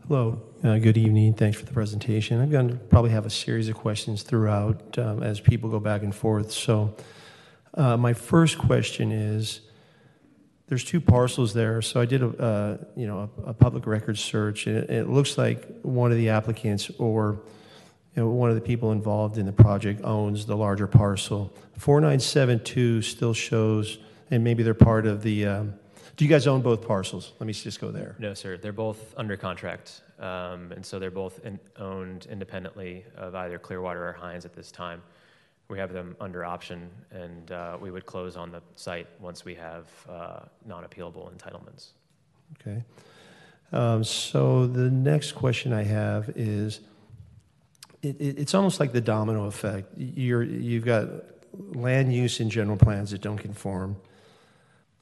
[0.07, 1.33] Hello, uh, good evening.
[1.33, 2.41] Thanks for the presentation.
[2.41, 6.03] I'm going to probably have a series of questions throughout um, as people go back
[6.03, 6.51] and forth.
[6.51, 6.95] So,
[7.75, 9.61] uh, my first question is
[10.67, 11.81] there's two parcels there.
[11.81, 15.09] So, I did a, uh, you know, a, a public record search, and it, it,
[15.09, 17.39] looks like one of the applicants or
[18.15, 21.53] you know, one of the people involved in the project owns the larger parcel.
[21.77, 23.97] 4972 still shows,
[24.31, 25.45] and maybe they're part of the.
[25.45, 25.73] Um,
[26.15, 27.33] do you guys own both parcels?
[27.39, 28.15] Let me just go there.
[28.19, 28.55] No, sir.
[28.55, 34.07] They're both under contract, um, and so they're both in, owned independently of either Clearwater
[34.07, 35.03] or Hines at this time.
[35.67, 39.55] We have them under option, and uh, we would close on the site once we
[39.55, 41.89] have uh, non-appealable entitlements.
[42.59, 42.83] Okay.
[43.71, 46.81] Um, so the next question I have is,
[48.03, 49.89] it, it, it's almost like the domino effect.
[49.97, 51.07] You're, you've got
[51.73, 53.97] land use and general plans that don't conform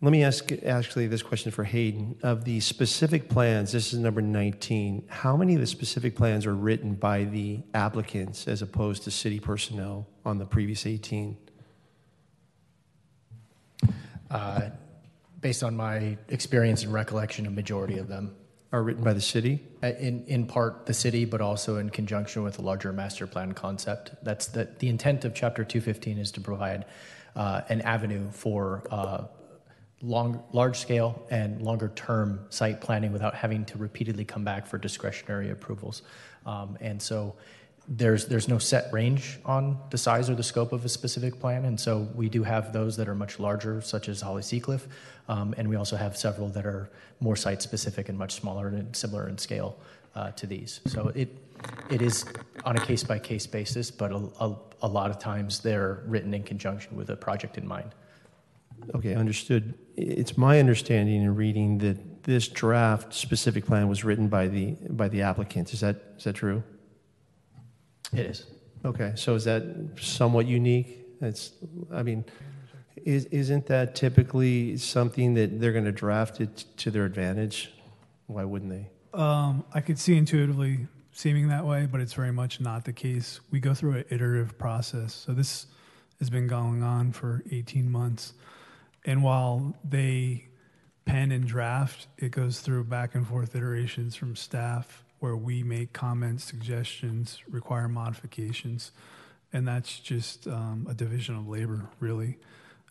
[0.04, 2.18] let me ask actually this question for Hayden.
[2.24, 6.54] Of the specific plans, this is number 19, how many of the specific plans are
[6.54, 11.38] written by the applicants as opposed to city personnel on the previous 18?
[14.30, 14.62] Uh,
[15.40, 18.36] based on my experience and recollection, a majority of them
[18.74, 19.64] are written by the city?
[19.82, 23.54] Uh, in, in part the city, but also in conjunction with a larger master plan
[23.54, 24.12] concept.
[24.22, 26.84] That's the, the intent of Chapter 215 is to provide
[27.38, 29.24] uh, an avenue for uh,
[30.04, 34.78] long, large scale and longer term site planning without having to repeatedly come back for
[34.78, 36.02] discretionary approvals.
[36.46, 37.36] Um, and so
[37.88, 41.66] there's there's no set range on the size or the scope of a specific plan,
[41.66, 44.88] and so we do have those that are much larger, such as Holly Seacliff,
[45.28, 46.90] um, and we also have several that are
[47.20, 49.78] more site specific and much smaller and similar in scale
[50.16, 50.80] uh, to these.
[50.86, 51.30] So it
[51.90, 52.26] it is
[52.64, 56.34] on a case by case basis, but a, a, a lot of times they're written
[56.34, 57.92] in conjunction with a project in mind.
[58.96, 59.74] Okay, understood.
[59.96, 65.08] It's my understanding in reading that this draft specific plan was written by the by
[65.10, 65.74] the applicant.
[65.74, 66.64] Is that is that true?
[68.14, 68.46] It is.
[68.86, 69.64] Okay, so is that
[70.00, 71.08] somewhat unique?
[71.22, 71.52] It's,
[71.92, 72.26] I mean,
[72.98, 77.72] is, isn't that typically something that they're going to draft it to their advantage?
[78.28, 78.90] Why wouldn't they?
[79.18, 83.40] Um, I could see intuitively seeming that way, but it's very much not the case.
[83.52, 85.14] We go through an iterative process.
[85.14, 85.68] So this
[86.20, 88.34] has been going on for 18 months.
[89.06, 90.48] And while they
[91.06, 95.94] pen and draft, it goes through back and forth iterations from staff where we make
[95.94, 98.92] comments, suggestions, require modifications.
[99.52, 102.38] And that's just um, a division of labor, really.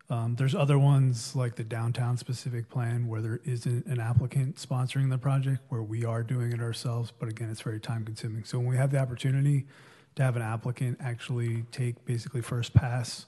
[0.09, 5.11] Um, there's other ones like the downtown specific plan where there isn't an applicant sponsoring
[5.11, 7.13] the project, where we are doing it ourselves.
[7.19, 8.45] But again, it's very time consuming.
[8.45, 9.67] So when we have the opportunity
[10.17, 13.27] to have an applicant actually take basically first pass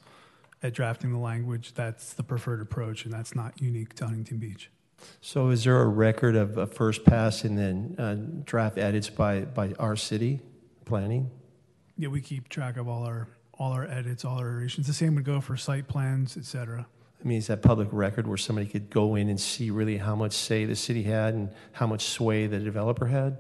[0.65, 4.71] at drafting the language, that's the preferred approach, and that's not unique to Huntington Beach.
[5.21, 9.43] So, is there a record of a first pass and then uh, draft edits by,
[9.43, 10.41] by our city
[10.87, 11.31] planning?
[11.99, 14.89] Yeah, we keep track of all our all our edits, all our iterations.
[14.89, 16.87] The same would go for site plans, et cetera.
[17.23, 20.17] I mean, is that public record where somebody could go in and see really how
[20.17, 23.39] much say the city had and how much sway the developer had?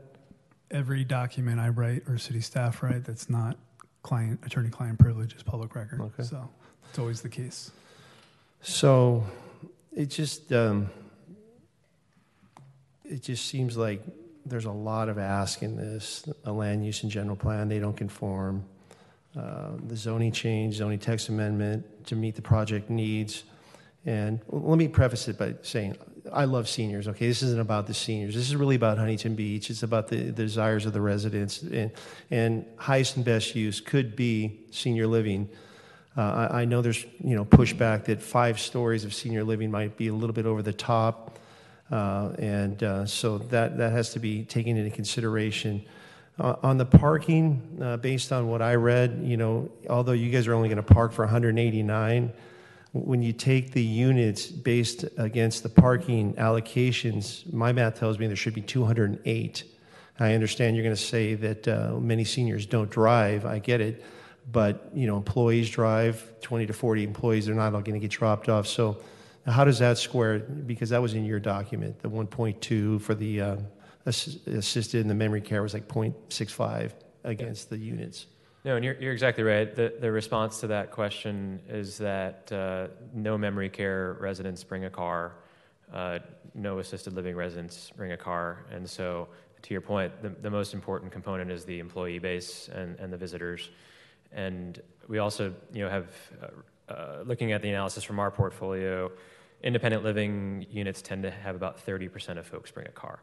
[0.70, 3.56] Every document I write or city staff write that's not
[4.02, 6.00] client attorney-client privilege is public record.
[6.00, 6.22] Okay.
[6.22, 6.48] So
[6.88, 7.70] it's always the case.
[8.62, 9.24] So
[9.92, 10.90] it just um,
[13.04, 14.02] it just seems like
[14.46, 16.28] there's a lot of ask in this.
[16.44, 18.64] A land use and general plan they don't conform.
[19.36, 23.42] Uh, the zoning change, zoning text amendment to meet the project needs.
[24.06, 25.96] And let me preface it by saying
[26.32, 27.08] I love seniors.
[27.08, 28.34] Okay, this isn't about the seniors.
[28.34, 29.70] This is really about Huntington Beach.
[29.70, 31.62] It's about the, the desires of the residents.
[31.62, 31.90] And,
[32.30, 35.48] and highest and best use could be senior living
[36.16, 39.96] uh, I, I, know there's you know pushback that five stories of senior living might
[39.96, 41.38] be a little bit over the top,
[41.90, 45.84] uh, and uh, so that that has to be taken into consideration.
[46.36, 50.48] Uh, on the parking, uh, based on what I read, you know, although you guys
[50.48, 52.32] are only going to park for 189,
[52.92, 58.36] when you take the units based against the parking allocations, my math tells me there
[58.36, 59.64] should be 208.
[60.20, 63.46] I understand you're going to say that uh, many seniors don't drive.
[63.46, 64.04] I get it,
[64.50, 66.32] but you know, employees drive.
[66.40, 68.66] 20 to 40 employees, they're not all going to get dropped off.
[68.66, 68.98] So,
[69.46, 70.38] how does that square?
[70.38, 72.00] Because that was in your document.
[72.00, 73.56] The 1.2 for the uh,
[74.06, 76.92] ass- assisted and the memory care was like 0.65
[77.24, 78.26] against the units.
[78.64, 79.74] No, and you're, you're exactly right.
[79.74, 84.90] The, the response to that question is that uh, no memory care residents bring a
[84.90, 85.32] car,
[85.92, 86.20] uh,
[86.54, 88.64] no assisted living residents bring a car.
[88.70, 89.28] And so,
[89.60, 93.16] to your point, the, the most important component is the employee base and, and the
[93.16, 93.70] visitors.
[94.34, 96.06] And we also, you know, have,
[96.42, 99.10] uh, uh, looking at the analysis from our portfolio,
[99.62, 103.20] independent living units tend to have about 30% of folks bring a car.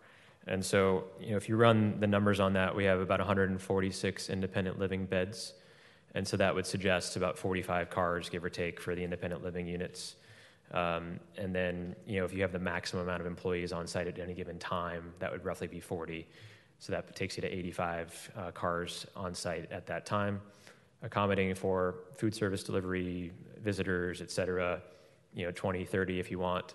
[0.48, 4.30] And so, you know, if you run the numbers on that, we have about 146
[4.30, 5.54] independent living beds.
[6.16, 9.68] And so that would suggest about 45 cars, give or take, for the independent living
[9.68, 10.16] units.
[10.74, 14.08] Um, and then, you know, if you have the maximum amount of employees on site
[14.08, 16.28] at any given time, that would roughly be 40.
[16.80, 20.42] So that takes you to 85 uh, cars on site at that time,
[21.02, 24.82] accommodating for food service delivery, visitors, et cetera,
[25.34, 26.74] you know, 20, 30 if you want.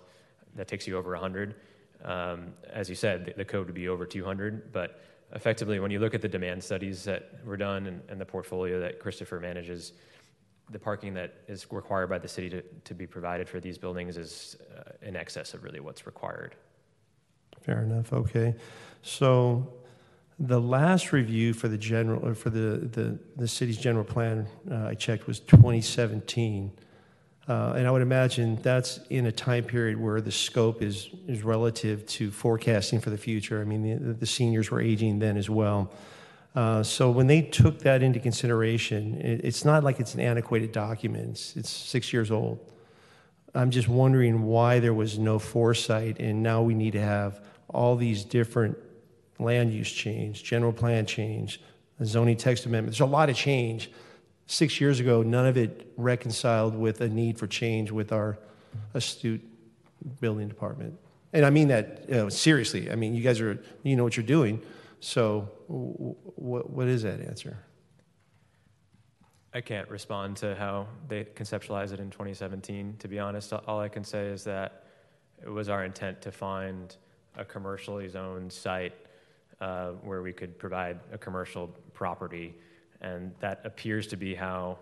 [0.55, 1.55] That takes you over 100.
[2.03, 5.01] Um, as you said, the, code would be over 200, but
[5.33, 8.79] effectively, when you look at the demand studies that were done and, and the portfolio
[8.79, 9.93] that Christopher manages,
[10.69, 14.17] the parking that is required by the city to, to be provided for these buildings
[14.17, 16.55] is uh, in excess of really what's required.
[17.61, 18.13] Fair enough.
[18.13, 18.55] Okay.
[19.01, 19.73] So
[20.39, 24.87] the last review for the general or for the the, the city's general plan uh,
[24.87, 26.71] I checked was 2017.
[27.47, 31.43] Uh, and I would imagine that's in a time period where the scope is, is
[31.43, 33.61] relative to forecasting for the future.
[33.61, 35.89] I mean, the, the seniors were aging then as well.
[36.55, 40.73] Uh, so when they took that into consideration, it, it's not like it's an antiquated
[40.73, 41.29] document.
[41.29, 42.59] It's, it's six years old.
[43.55, 47.95] I'm just wondering why there was no foresight, and now we need to have all
[47.95, 48.77] these different
[49.39, 51.61] land use change, general plan change,
[52.03, 52.93] zoning text amendment.
[52.93, 53.91] There's a lot of change
[54.47, 58.37] six years ago, none of it reconciled with a need for change with our
[58.93, 59.43] astute
[60.21, 60.97] building department.
[61.33, 62.89] And I mean that you know, seriously.
[62.89, 64.61] I mean, you guys are, you know what you're doing.
[64.99, 67.57] So, what, what is that answer?
[69.53, 72.95] I can't respond to how they conceptualize it in 2017.
[72.99, 74.85] To be honest, all I can say is that
[75.43, 76.95] it was our intent to find
[77.35, 78.93] a commercially zoned site
[79.61, 82.55] uh, where we could provide a commercial property
[83.01, 84.77] and that appears to be how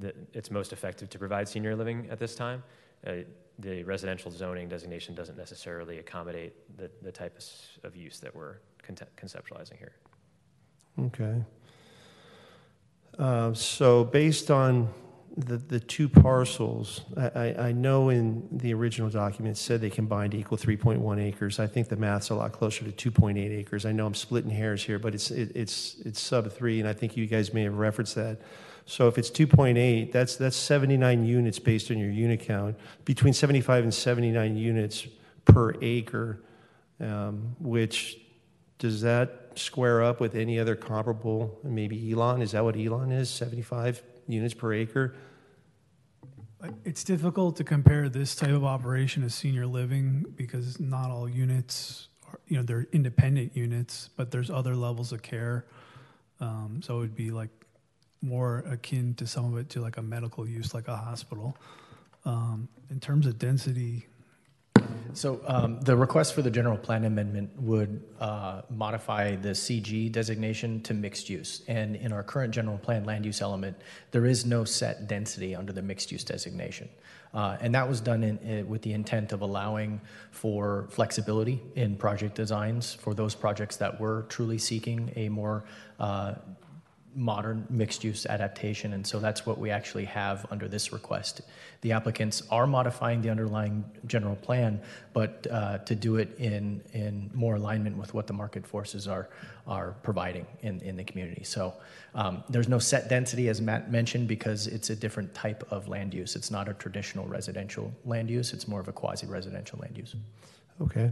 [0.00, 2.62] the, it's most effective to provide senior living at this time.
[3.06, 3.12] Uh,
[3.58, 7.38] the residential zoning designation doesn't necessarily accommodate the, the type
[7.84, 8.56] of use that we're
[9.16, 9.92] conceptualizing here.
[11.00, 11.42] Okay.
[13.18, 14.88] Uh, so, based on
[15.36, 20.58] the, the two parcels, I, I know in the original document said they combined equal
[20.58, 21.58] 3.1 acres.
[21.58, 23.86] I think the math's a lot closer to 2.8 acres.
[23.86, 26.92] I know I'm splitting hairs here, but it's it, it's it's sub three, and I
[26.92, 28.40] think you guys may have referenced that.
[28.84, 33.84] So if it's 2.8, that's that's 79 units based on your unit count, between 75
[33.84, 35.06] and 79 units
[35.44, 36.42] per acre,
[37.00, 38.18] um, which
[38.78, 41.58] does that square up with any other comparable?
[41.62, 43.30] Maybe Elon is that what Elon is?
[43.30, 45.14] 75 units per acre.
[46.84, 52.08] It's difficult to compare this type of operation to senior living because not all units,
[52.26, 55.66] are, you know, they're independent units, but there's other levels of care.
[56.40, 57.50] Um, so it would be like
[58.20, 61.56] more akin to some of it to like a medical use, like a hospital.
[62.24, 64.06] Um, in terms of density,
[65.18, 70.80] so um, the request for the general plan amendment would uh, modify the CG designation
[70.82, 71.62] to mixed use.
[71.66, 73.76] And in our current general plan land use element,
[74.12, 76.88] there is no set density under the mixed use designation.
[77.34, 80.00] Uh, and that was done in, in, with the intent of allowing
[80.30, 85.64] for flexibility in project designs for those projects that were truly seeking a more
[85.98, 86.34] uh,
[87.18, 88.92] modern mixed use adaptation.
[88.92, 91.40] And so that's what we actually have under this request.
[91.80, 94.80] The applicants are modifying the underlying general plan,
[95.12, 99.28] but uh, to do it in, in more alignment with what the market forces are,
[99.66, 101.42] are providing in, in the community.
[101.42, 101.74] So
[102.14, 106.14] um, there's no set density, as Matt mentioned, because it's a different type of land
[106.14, 106.36] use.
[106.36, 110.14] It's not a traditional residential land use, it's more of a quasi residential land use.
[110.80, 111.10] Okay.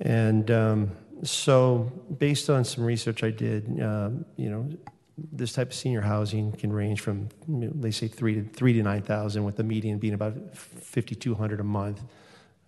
[0.00, 0.90] And um,
[1.24, 4.68] so, based on some research I did, uh, you know,
[5.16, 9.02] this type of senior housing can range from they say three to three to nine
[9.02, 12.02] thousand, with the median being about fifty two hundred a month.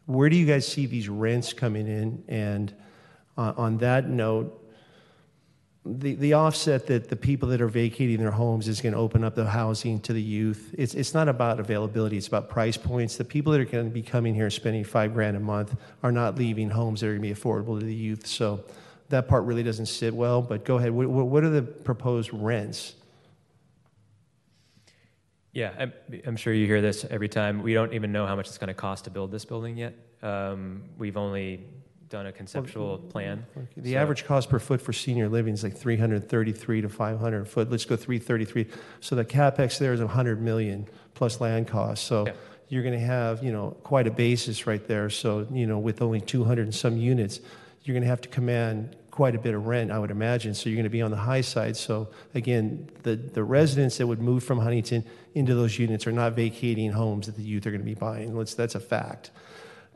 [0.07, 2.22] Where do you guys see these rents coming in?
[2.28, 2.72] And
[3.36, 4.62] uh, on that note,
[5.84, 9.24] the, the offset that the people that are vacating their homes is going to open
[9.24, 10.74] up the housing to the youth.
[10.78, 13.16] It's, it's not about availability, it's about price points.
[13.16, 16.12] The people that are going to be coming here spending five grand a month are
[16.12, 18.26] not leaving homes that are going to be affordable to the youth.
[18.26, 18.64] So
[19.09, 20.42] that part really doesn't sit well.
[20.42, 20.90] But go ahead.
[20.92, 22.94] What, what are the proposed rents?
[25.52, 25.92] Yeah, I'm,
[26.26, 27.62] I'm sure you hear this every time.
[27.62, 29.94] We don't even know how much it's going to cost to build this building yet.
[30.22, 31.64] Um, we've only
[32.11, 33.46] done a conceptual plan.
[33.76, 37.44] The So- average cost per foot for senior living is like 333 to 500 a
[37.46, 37.70] foot.
[37.70, 38.66] Let's go 333.
[39.00, 42.07] So the capex there is 100 million plus land costs.
[42.07, 42.32] So Yeah.
[42.68, 45.09] you're going to have, you know, quite a basis right there.
[45.09, 47.40] So, you know, with only 200 and some units,
[47.87, 50.53] you're going to have to command quite a bit of rent, I would imagine.
[50.53, 51.76] So you're going to be on the high side.
[51.76, 56.34] So again, the, the residents that would move from Huntington into those units are not
[56.34, 58.37] vacating homes that the youth are going to be buying.
[58.37, 59.30] Let's, that's a fact.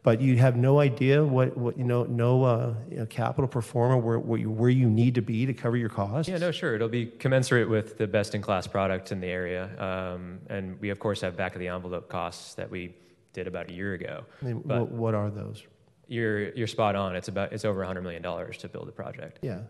[0.02, 3.60] But you have no idea what, what you know, no uh, you know, capital pro
[3.60, 6.30] forma where, where, you, where you need to be to cover your costs.
[6.30, 6.74] Yeah, no, sure.
[6.74, 9.68] It'll be commensurate with the best-in-class product in the area.
[9.78, 12.94] Um, and we, of course, have back-of-the-envelope costs that we
[13.34, 14.24] did about a year ago.
[14.40, 15.64] But what, what are those?
[16.10, 17.14] You're, you're spot on.
[17.14, 19.38] It's about it's over $100 million to build the project.
[19.42, 19.60] Yeah.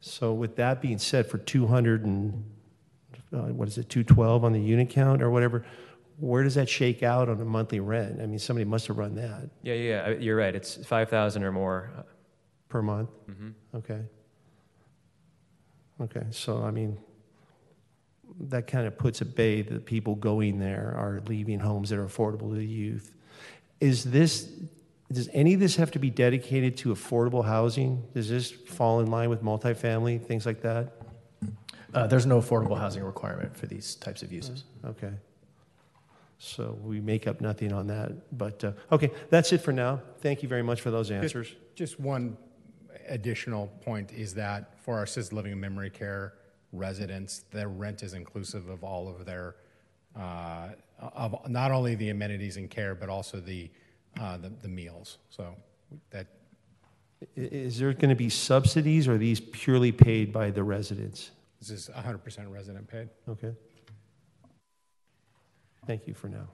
[0.00, 2.44] So with that being said, for 200 and
[3.32, 5.64] uh, what is it, 212 on the unit count or whatever,
[6.18, 8.20] where does that shake out on a monthly rent?
[8.20, 10.16] I mean, somebody must have run that Yeah, yeah, yeah.
[10.18, 10.54] You're right.
[10.54, 11.90] It's 5,000 or more.
[12.68, 13.08] per month.
[13.26, 14.02] hmm Okay.
[16.00, 16.26] Okay.
[16.30, 16.98] So I mean,
[18.40, 22.04] that kind of puts at bay that people going there are leaving homes that are
[22.06, 23.14] affordable to the youth.
[23.80, 24.50] Is this?
[25.12, 28.02] Does any of this have to be dedicated to affordable housing?
[28.14, 30.92] Does this fall in line with multifamily things like that?
[31.92, 34.64] Uh, there's no affordable housing requirement for these types of uses.
[34.84, 35.12] Okay.
[36.38, 38.12] So we make up nothing on that.
[38.36, 40.00] But uh, okay, that's it for now.
[40.18, 41.54] Thank you very much for those answers.
[41.74, 42.36] Just one
[43.08, 46.34] additional point is that for our assisted living and memory care
[46.72, 49.56] residents, their rent is inclusive of all of their,
[50.18, 53.70] uh, of not only the amenities and care, but also the,
[54.20, 55.18] uh, the, the meals.
[55.30, 55.54] So
[56.10, 56.26] that
[57.36, 61.30] is there going to be subsidies or are these purely paid by the residents?
[61.60, 63.08] this is 100% resident paid.
[63.26, 63.52] Okay.
[65.86, 66.48] Thank you for now.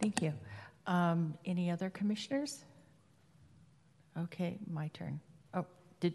[0.00, 0.34] Thank you.
[0.86, 2.64] Um, Any other commissioners?
[4.18, 5.20] Okay, my turn.
[5.54, 5.64] Oh,
[6.00, 6.14] did,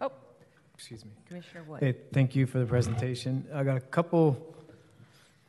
[0.00, 0.12] oh,
[0.74, 1.12] Excuse me.
[1.26, 1.80] Commissioner Wood.
[1.80, 3.46] Hey, thank you for the presentation.
[3.54, 4.54] I got a couple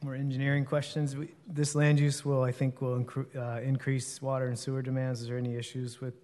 [0.03, 1.15] more engineering questions.
[1.15, 5.21] We- This land use will, I think, will incre- uh, increase water and sewer demands.
[5.21, 6.15] Is there any issues with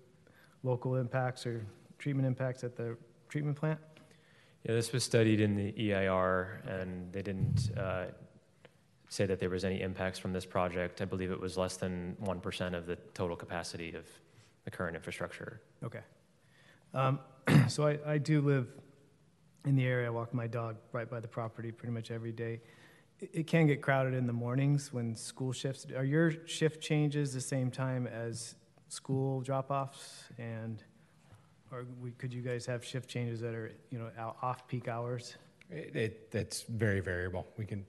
[0.63, 1.65] local impacts or
[1.97, 2.97] treatment impacts at the
[3.29, 3.79] treatment plant?
[4.63, 8.07] Yeah, this was studied in the EIR, and they didn't uh,
[9.07, 11.01] say that there was any impacts from this project.
[11.01, 14.05] I believe it was less than 1% of the total capacity of
[14.65, 15.61] the current infrastructure.
[15.83, 16.01] Okay.
[16.93, 17.19] Um,
[17.67, 18.67] So I, I do live
[19.65, 20.07] in the area.
[20.07, 22.61] I walk my dog right by the property pretty much every day.
[23.21, 25.85] It, can get crowded in the mornings when school shifts.
[25.95, 28.55] Are your shift changes the same time as
[28.87, 30.23] school drop-offs?
[30.37, 30.81] And,
[31.71, 35.35] or we, could you guys have shift changes that are, you know, out- off-peak hours?
[35.69, 37.45] It, it, it's very variable.
[37.57, 37.85] We can,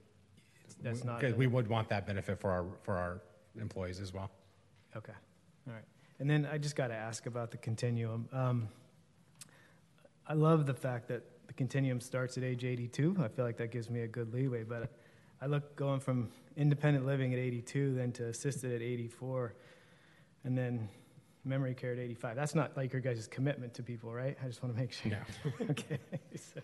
[0.82, 3.20] That's not because we would want that benefit for our, for our
[3.60, 4.30] employees as well.
[4.96, 5.12] Okay,
[5.66, 5.84] all right.
[6.18, 8.28] And then I just got to ask about the continuum.
[8.32, 8.68] Um,
[10.26, 13.16] I love the fact that the continuum starts at age 82.
[13.20, 14.90] I feel like that gives me a good leeway, but
[15.42, 19.54] I look going from independent living at 82, then to assisted at 84,
[20.44, 20.88] and then
[21.44, 22.36] memory care at 85.
[22.36, 24.36] That's not like your guys' commitment to people, right?
[24.42, 25.12] I just want to make sure.
[25.12, 25.66] No.
[25.70, 25.98] okay.
[26.36, 26.60] So-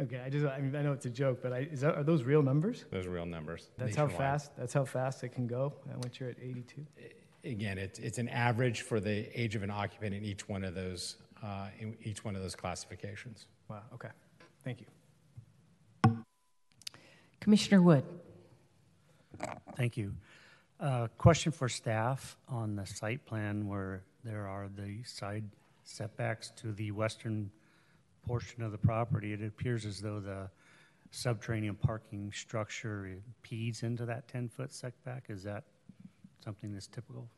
[0.00, 0.22] okay.
[0.24, 2.22] I just I mean I know it's a joke, but I, is that, are those
[2.22, 2.86] real numbers?
[2.90, 3.68] Those are real numbers.
[3.76, 4.52] That's how fast.
[4.56, 5.74] That's how fast it can go.
[6.02, 6.86] Once you're at 82.
[7.44, 10.74] Again, it's, it's an average for the age of an occupant in each one of
[10.74, 13.48] those, uh, in each one of those classifications.
[13.68, 13.82] Wow.
[13.92, 14.08] Okay.
[14.64, 14.86] Thank you.
[17.44, 18.04] Commissioner Wood.
[19.76, 20.14] Thank you.
[20.80, 25.44] Uh, Question for staff on the site plan where there are the side
[25.82, 27.50] setbacks to the western
[28.26, 29.34] portion of the property.
[29.34, 30.48] It appears as though the
[31.10, 35.24] subterranean parking structure impedes into that 10-foot setback.
[35.28, 35.64] Is that
[36.42, 37.28] something that's typical?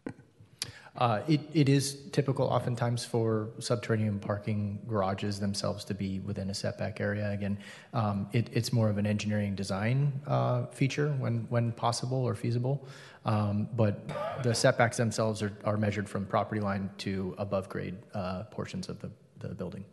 [0.98, 6.54] Uh, it, it is typical oftentimes for subterranean parking garages themselves to be within a
[6.54, 7.30] setback area.
[7.32, 7.58] Again,
[7.92, 12.86] um, it, it's more of an engineering design uh, feature when, when possible or feasible.
[13.24, 14.08] Um, but
[14.42, 18.98] the setbacks themselves are, are measured from property line to above grade uh, portions of
[19.00, 19.84] the, the building.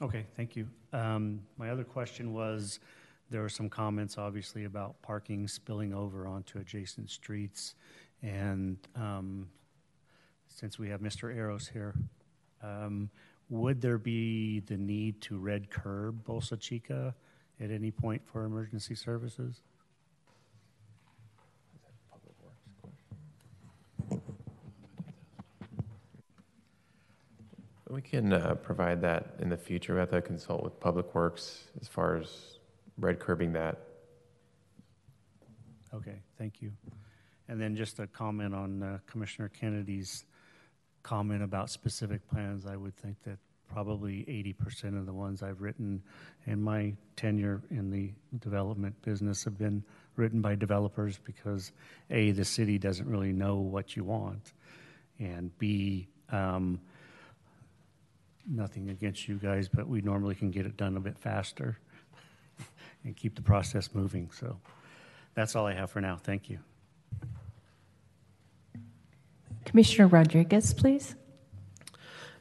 [0.00, 0.68] Okay, thank you.
[0.92, 2.78] Um, My other question was,
[3.30, 7.74] there were some comments, obviously, about parking spilling over onto adjacent streets.
[8.22, 9.48] And um,
[10.58, 11.34] since we have Mr.
[11.34, 11.94] Eros here,
[12.64, 13.08] um,
[13.48, 17.14] would there be the need to red curb Bolsa Chica
[17.60, 19.62] at any point for emergency services?
[27.88, 29.94] We can uh, provide that in the future.
[29.94, 32.58] We have to consult with Public Works as far as
[32.98, 33.78] red curbing that.
[35.94, 36.72] Okay, thank you.
[37.48, 40.26] And then just a comment on uh, Commissioner Kennedy's
[41.08, 42.66] comment about specific plans.
[42.66, 43.38] I would think that
[43.72, 46.02] probably 80% of the ones I've written
[46.46, 49.82] in my tenure in the development business have been
[50.16, 51.72] written by developers because
[52.10, 54.52] A, the city doesn't really know what you want,
[55.18, 56.78] and B, um,
[58.46, 61.78] nothing against you guys, but we normally can get it done a bit faster
[63.04, 64.30] and keep the process moving.
[64.30, 64.58] So
[65.34, 66.16] that's all I have for now.
[66.16, 66.58] Thank you.
[69.68, 71.14] Commissioner Rodriguez, please.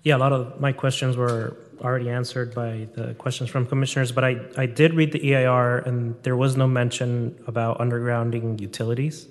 [0.03, 4.23] Yeah, a lot of my questions were already answered by the questions from commissioners, but
[4.23, 9.27] I, I did read the EIR and there was no mention about undergrounding utilities,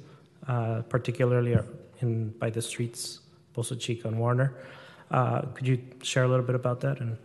[0.47, 1.57] uh, particularly
[2.01, 3.21] in by the streets,
[3.55, 4.55] Bolsa Chica and Warner.
[5.11, 7.01] Uh, could you share a little bit about that?
[7.01, 7.17] And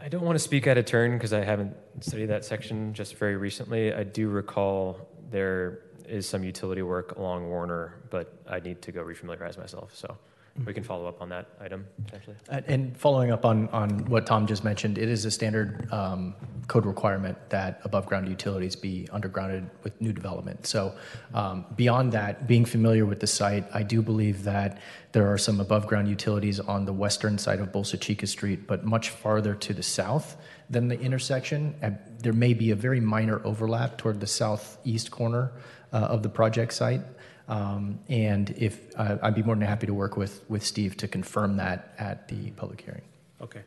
[0.00, 3.16] I don't want to speak out of turn because I haven't studied that section just
[3.16, 3.92] very recently.
[3.92, 9.02] I do recall there is some utility work along Warner, but I need to go
[9.04, 9.94] refamiliarize myself.
[9.94, 10.16] So
[10.64, 12.36] we can follow up on that item potentially.
[12.48, 16.34] And following up on, on what Tom just mentioned, it is a standard um,
[16.68, 20.66] code requirement that above ground utilities be undergrounded with new development.
[20.66, 20.94] So
[21.34, 24.78] um, beyond that, being familiar with the site, I do believe that
[25.10, 28.84] there are some above ground utilities on the western side of Bolsa Chica Street, but
[28.84, 30.36] much farther to the south
[30.70, 31.74] than the intersection.
[31.82, 35.52] And there may be a very minor overlap toward the southeast corner
[35.92, 37.02] uh, of the project site.
[37.48, 41.08] Um, and if uh, I'd be more than happy to work with with Steve to
[41.08, 43.02] confirm that at the public hearing.
[43.42, 43.62] Okay.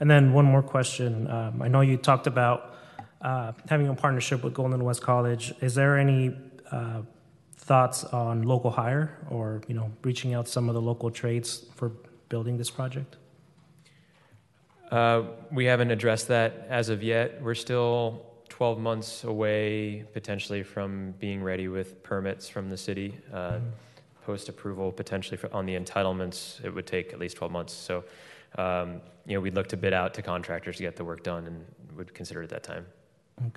[0.00, 1.30] And then one more question.
[1.30, 2.74] Um, I know you talked about
[3.22, 5.54] uh, having a partnership with Golden West College.
[5.62, 6.36] Is there any
[6.70, 7.02] uh,
[7.56, 11.92] thoughts on local hire or you know reaching out some of the local trades for
[12.28, 13.16] building this project?
[14.94, 17.42] Uh, we haven't addressed that as of yet.
[17.42, 23.18] We're still 12 months away potentially from being ready with permits from the city.
[23.32, 23.58] Uh,
[24.24, 27.72] Post approval potentially for, on the entitlements, it would take at least 12 months.
[27.72, 28.04] So,
[28.56, 31.46] um, you know, we'd look to bid out to contractors to get the work done
[31.48, 31.66] and
[31.96, 32.86] would consider it at that time.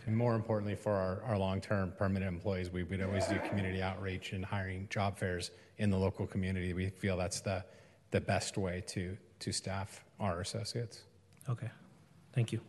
[0.07, 4.33] And more importantly, for our, our long-term permanent employees, we would always do community outreach
[4.33, 6.73] and hiring job fairs in the local community.
[6.73, 7.63] We feel that's the,
[8.09, 11.03] the best way to, to staff our associates.
[11.49, 11.69] Okay.
[12.33, 12.61] Thank you.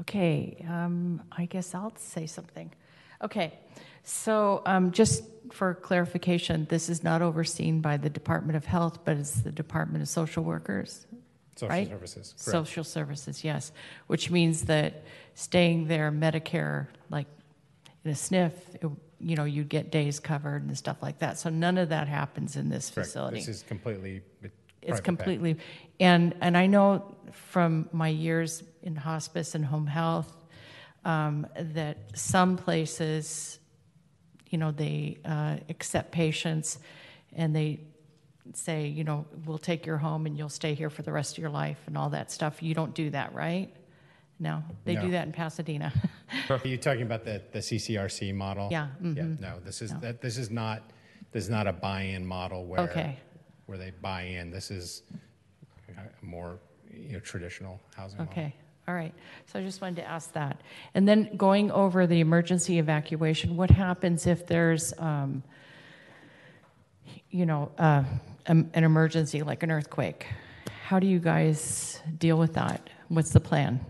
[0.00, 2.72] Okay, um, I guess I'll say something.
[3.22, 3.52] Okay,
[4.02, 9.16] so um, just for clarification, this is not overseen by the Department of Health, but
[9.16, 11.06] it's the Department of Social Workers,
[11.54, 11.88] Social right?
[11.88, 12.40] services, correct.
[12.40, 13.70] Social services, yes.
[14.08, 15.04] Which means that
[15.34, 17.28] staying there, Medicare, like
[18.04, 18.90] in a SNF, it-
[19.24, 21.38] you know, you'd get days covered and stuff like that.
[21.38, 23.06] So none of that happens in this Correct.
[23.06, 23.36] facility.
[23.36, 24.22] This is completely
[24.82, 25.60] It's completely, pay.
[26.02, 30.32] And, and I know from my years in hospice and home health,
[31.04, 33.58] um, that some places,
[34.50, 36.78] you know, they, uh, accept patients
[37.34, 37.80] and they
[38.54, 41.38] say, you know, we'll take your home and you'll stay here for the rest of
[41.42, 42.62] your life and all that stuff.
[42.62, 43.72] You don't do that, right?
[44.40, 45.02] No, they No.
[45.02, 45.92] do that in Pasadena.
[46.50, 48.68] Are you talking about the, the CCRC model?
[48.70, 49.40] Yeah, Yeah, mhm.
[49.40, 50.00] no, this is, No.
[50.00, 50.82] that, this is not,
[51.30, 53.18] this is not a buy-in model where, Okay.
[53.66, 54.50] where they buy in.
[54.50, 55.02] This is
[56.22, 56.58] more,
[56.92, 58.32] you know, traditional housing model.
[58.32, 58.54] Okay,
[58.88, 59.14] all right.
[59.46, 60.60] So I just wanted to ask that.
[60.94, 65.42] And then going over the emergency evacuation, what happens if there's, um,
[67.30, 68.04] you know, uh,
[68.46, 70.26] an emergency like an earthquake?
[70.84, 72.90] How do you guys deal with that?
[73.08, 73.80] What's the plan?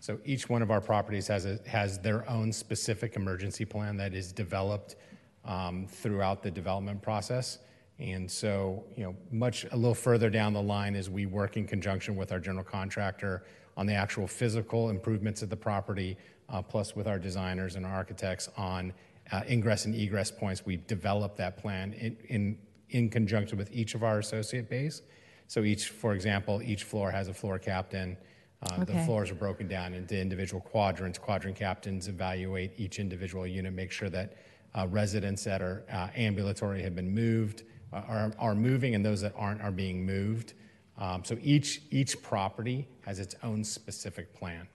[0.00, 4.14] So each one of our properties has a, has their own specific emergency plan that
[4.14, 4.96] is developed
[5.44, 7.58] um, throughout the development process.
[7.98, 11.66] And so, you know, much a little further down the line as we work in
[11.66, 13.44] conjunction with our general contractor
[13.76, 16.16] on the actual physical improvements of the property,
[16.48, 18.92] uh, plus with our designers and our architects on
[19.30, 20.66] uh, ingress and egress points.
[20.66, 22.58] We develop that plan in, in
[22.92, 25.02] in conjunction with each of our associate base.
[25.48, 28.16] So each, for example, each floor has a floor captain.
[28.62, 31.18] Uh, The floors are broken down into individual quadrants.
[31.18, 34.36] Quadrant captains evaluate each individual unit, make sure that
[34.74, 39.34] uh, residents that are uh, ambulatory have been moved, are, are moving, and those that
[39.36, 40.54] aren't are being moved.
[40.98, 44.68] Um, So each, each property has its own specific plan.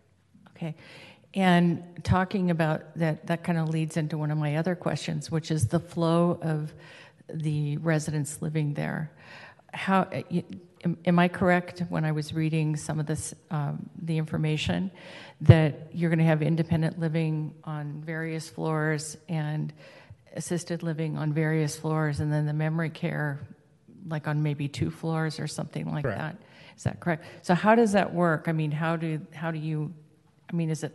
[0.56, 0.76] Okay.
[1.34, 5.52] And talking about that, that kind of leads into one of my other questions, which
[5.52, 6.74] is the flow of
[7.30, 9.12] the residents living there.
[9.74, 10.22] how, uh,
[10.84, 14.92] am- am I correct when I was reading some of this, um, the information,
[15.42, 19.74] that you're going to have independent living on various floors and
[20.38, 23.40] assisted living on various floors, and then the memory care,
[24.08, 26.20] like on maybe two floors or something like Correct.
[26.20, 26.38] that?
[26.78, 27.26] Is that correct?
[27.42, 28.46] So how does that work?
[28.48, 29.94] I mean, how do, how do you,
[30.52, 30.94] I mean, is it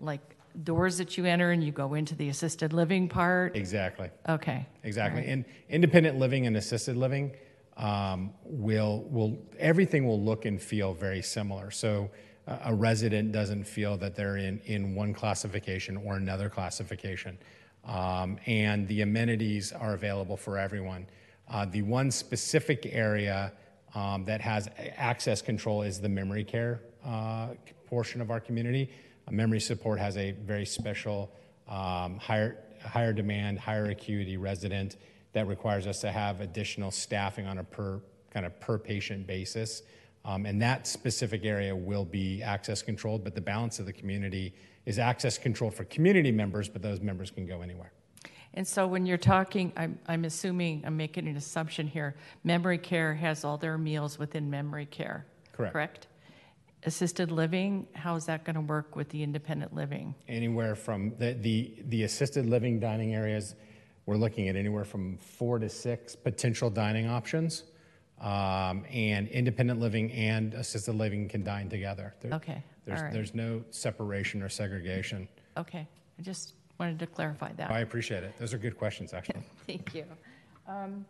[0.00, 0.20] like
[0.62, 3.56] doors that you enter and you go into the assisted living part?
[3.56, 4.10] Exactly.
[4.28, 4.66] Okay.
[4.84, 5.22] Exactly.
[5.22, 5.30] Right.
[5.30, 7.32] And independent living and assisted living
[7.76, 11.70] um, will will everything will look and feel very similar.
[11.70, 12.10] So
[12.46, 17.38] uh, a resident doesn't feel that they're in in one classification or another classification,
[17.84, 21.06] um, and the amenities are available for everyone.
[21.48, 23.52] Uh, the one specific area
[23.94, 27.48] um, that has access control is the memory care uh,
[27.86, 28.90] portion of our community.
[29.30, 31.30] Memory support has a very special
[31.68, 34.96] um, higher higher demand, higher acuity resident
[35.32, 39.82] that requires us to have additional staffing on a per kind of per patient basis.
[40.24, 44.54] Um, and that specific area will be access controlled, but the balance of the community
[44.86, 47.92] is access controlled for community members, but those members can go anywhere.
[48.54, 53.14] And so when you're talking, I'm, I'm assuming, I'm making an assumption here, memory care
[53.14, 55.24] has all their meals within memory care.
[55.52, 55.72] Correct.
[55.72, 56.06] Correct?
[56.84, 60.14] Assisted living, how is that going to work with the independent living?
[60.28, 63.54] Anywhere from the, the, the assisted living dining areas,
[64.04, 67.64] we're looking at anywhere from four to six potential dining options.
[68.20, 72.14] Um, and independent living and assisted living can dine together.
[72.20, 73.12] There- Okay, There's, all right.
[73.12, 75.28] there's no separation or segregation.
[75.56, 75.86] Okay,
[76.18, 77.70] I just wanted to clarify that.
[77.70, 78.36] I appreciate it.
[78.38, 79.42] Those are good questions, actually.
[79.66, 80.04] Thank you.
[80.66, 81.04] Um,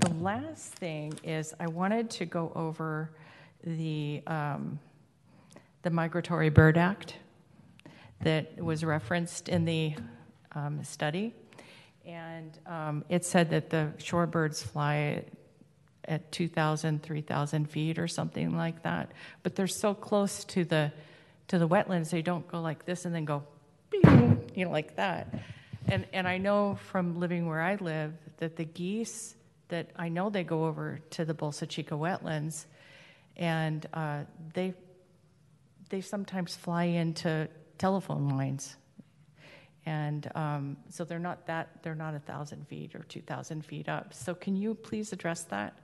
[0.00, 3.10] The last thing is, I wanted to go over
[3.64, 4.78] the, um,
[5.82, 7.16] the Migratory Bird Act
[8.22, 9.94] that was referenced in the
[10.52, 11.34] um, study.
[12.06, 15.24] And um, it said that the shorebirds fly
[16.10, 19.12] at 2,000, 3,000 feet or something like that.
[19.44, 20.92] But they're so close to the,
[21.48, 23.44] to the wetlands, they don't go like this and then go,
[23.92, 25.32] you know, like that.
[25.86, 29.36] And, and I know from living where I live that the geese
[29.68, 32.66] that I know they go over to the Bolsa Chica wetlands
[33.36, 34.74] and uh, they,
[35.90, 37.48] they sometimes fly into
[37.78, 38.76] telephone lines.
[39.86, 44.12] And um, so they're not that, they're not a thousand feet or 2,000 feet up.
[44.12, 45.74] So can you please address that?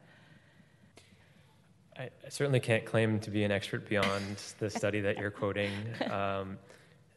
[1.98, 5.72] I certainly can't claim to be an expert beyond the study that you're quoting.
[6.10, 6.58] Um,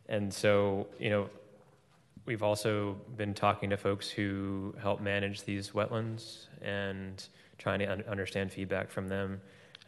[0.07, 1.29] and so, you know,
[2.25, 7.27] we've also been talking to folks who help manage these wetlands and
[7.59, 9.39] trying to un- understand feedback from them.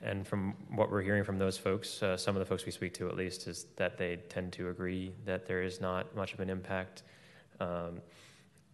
[0.04, 2.94] And from what we're hearing from those folks, uh, some of the folks we speak
[2.96, 6.40] to at least, is that they tend to agree that there is not much of
[6.40, 7.02] an impact.
[7.60, 8.02] Um,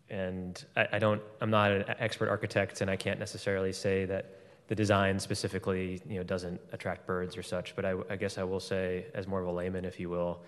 [0.10, 4.37] and I, I don't, I'm not an expert architect, and I can't necessarily say that
[4.68, 7.76] the design specifically, you know, doesn't attract birds or such.
[7.76, 10.42] But I, I guess I will say, as more of a layman, if you will,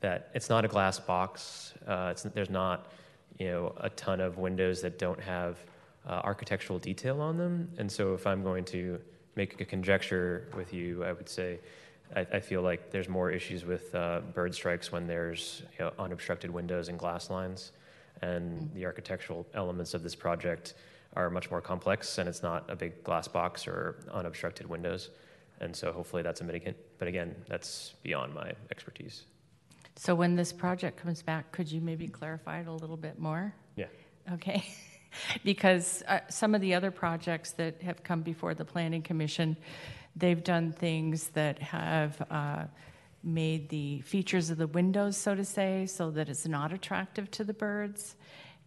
[0.00, 1.74] that it's not a glass box.
[1.86, 2.92] Uh, it's, there's not,
[3.38, 5.58] you know, a ton of windows that don't have
[6.06, 7.70] uh, architectural detail on them.
[7.78, 9.00] And so, if I'm going to
[9.36, 11.58] make a conjecture with you, I would say
[12.14, 15.92] I, I feel like there's more issues with uh, bird strikes when there's you know,
[15.98, 17.72] unobstructed windows and glass lines,
[18.20, 20.74] and the architectural elements of this project
[21.14, 25.10] are much more complex, and it's not a big glass box or unobstructed windows.
[25.60, 26.74] And so, hopefully, that's a mitigant.
[26.98, 29.24] But again, that's beyond my expertise.
[29.96, 33.54] So when this project comes back, could you maybe clarify it a little bit more?
[33.76, 33.86] Yeah.
[34.32, 34.64] Okay.
[35.44, 39.56] because uh, some of the other projects that have come before the Planning Commission,
[40.16, 42.64] they've done things that have uh,
[43.22, 47.44] made the features of the windows, so to say, so that it's not attractive to
[47.44, 48.16] the birds.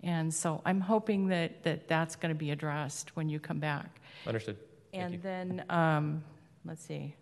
[0.05, 3.99] And so I'm hoping that, that that's going to be addressed when you come back.
[4.27, 4.57] Understood.
[4.91, 5.19] Thank And you.
[5.19, 6.23] then, um,
[6.63, 7.15] let's see.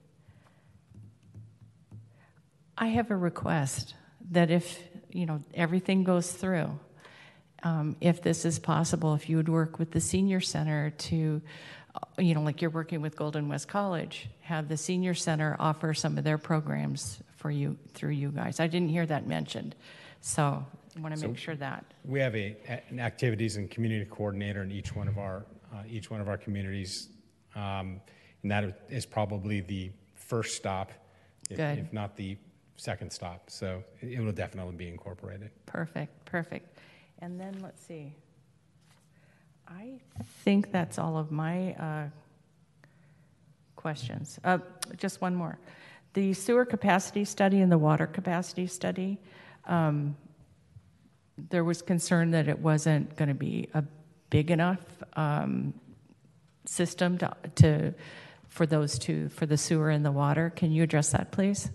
[2.77, 3.95] I have a request
[4.31, 4.80] that if,
[5.11, 6.77] you know, everything goes through,
[7.64, 11.41] um, if this is possible, if you would work with the senior center to,
[11.95, 15.93] uh, you know, like you're working with Golden West College, have the senior center offer
[15.93, 18.60] some of their programs for you through you guys.
[18.60, 19.73] I didn't hear that mentioned,
[20.19, 20.65] so
[20.95, 21.86] I want to So- make sure that.
[22.06, 22.56] We have a,
[22.90, 26.38] an activities and community coordinator in each one of our, uh, each one of our
[26.38, 27.10] communities.
[27.56, 28.02] Um,
[28.41, 30.91] and that is probably the first stop,
[31.49, 31.80] if, Good.
[31.80, 32.38] if not the
[32.78, 33.49] second stop.
[33.49, 35.52] So it, it will definitely be incorporated.
[35.65, 36.78] Perfect, perfect.
[37.20, 38.14] And then, let's see.
[39.68, 39.99] I
[40.44, 42.10] think that's all of my uh,
[43.76, 44.40] questions.
[44.44, 44.60] Uh,
[44.98, 45.57] Just one more.
[46.14, 49.20] The sewer capacity study and the water capacity study,
[49.65, 50.15] um,
[51.38, 53.84] there was concern that it wasn't going to be a
[54.30, 54.80] big enough
[55.15, 55.73] um,
[56.65, 57.93] system to, to,
[58.47, 60.51] for those two, for the sewer and the water.
[60.55, 61.69] Can you address that, please?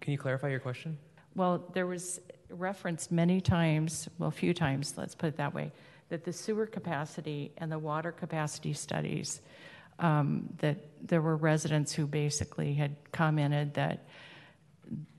[0.00, 0.98] Can you clarify your question?
[1.34, 2.20] Well, there was
[2.50, 5.72] referenced many times, well, a few times, let's put it that way,
[6.08, 9.40] that the sewer capacity and the water capacity studies,
[9.98, 10.76] um, that
[11.06, 14.06] there were residents who basically had commented that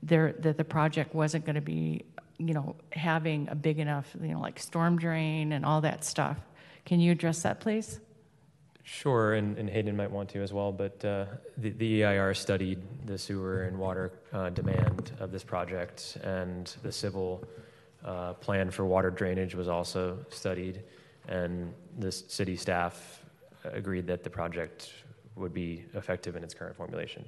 [0.02, 2.04] there that the project wasn't going to be,
[2.38, 6.36] you know, having a big enough, you know, like storm drain and all that stuff.
[6.84, 8.00] Can you address that, please?
[8.82, 11.24] Sure, and, and Hayden might want to as well, but uh,
[11.56, 16.92] the, the EIR studied the sewer and water uh, demand of this project, and the
[16.92, 17.42] civil
[18.04, 20.82] uh, plan for water drainage was also studied,
[21.28, 23.24] and the city staff
[23.64, 24.92] agreed that the project
[25.34, 27.24] would be effective in its current formulation.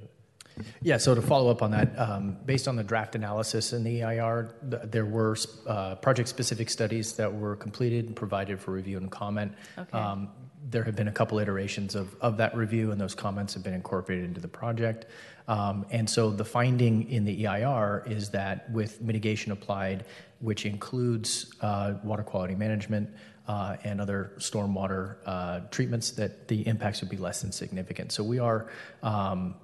[0.83, 4.03] Yeah, so to follow up on that, um, based on the draft analysis in the
[4.03, 8.97] EIR, th- there were uh, project specific studies that were completed and provided for review
[8.97, 9.53] and comment.
[9.79, 9.99] Okay.
[9.99, 10.29] Um,
[10.69, 13.75] there have been a couple iterations of, of that review, and those comments have been
[13.75, 15.07] incorporated into the project.
[15.49, 20.07] Um, and so the finding in the EIR is that with mitigation applied,
[20.41, 23.09] which includes uh, water quality management
[23.47, 28.11] uh, and other stormwater uh, treatments, that the impacts would be less than significant.
[28.11, 28.67] So we are
[29.05, 29.55] um,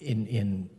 [0.00, 0.70] in, in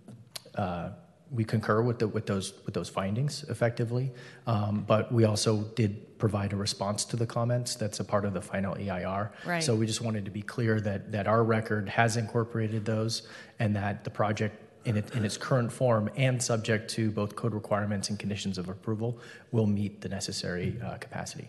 [0.56, 0.92] uh,
[1.32, 4.12] we concur with, the, with, those, with those findings effectively,
[4.48, 7.76] um, but we also did provide a response to the comments.
[7.76, 9.32] That's a part of the final EIR.
[9.46, 9.64] Right.
[9.64, 13.28] So we just wanted to be clear that, that our record has incorporated those
[13.60, 17.54] and that the project in, it, in its current form and subject to both code
[17.54, 19.20] requirements and conditions of approval
[19.52, 21.48] will meet the necessary uh, capacity.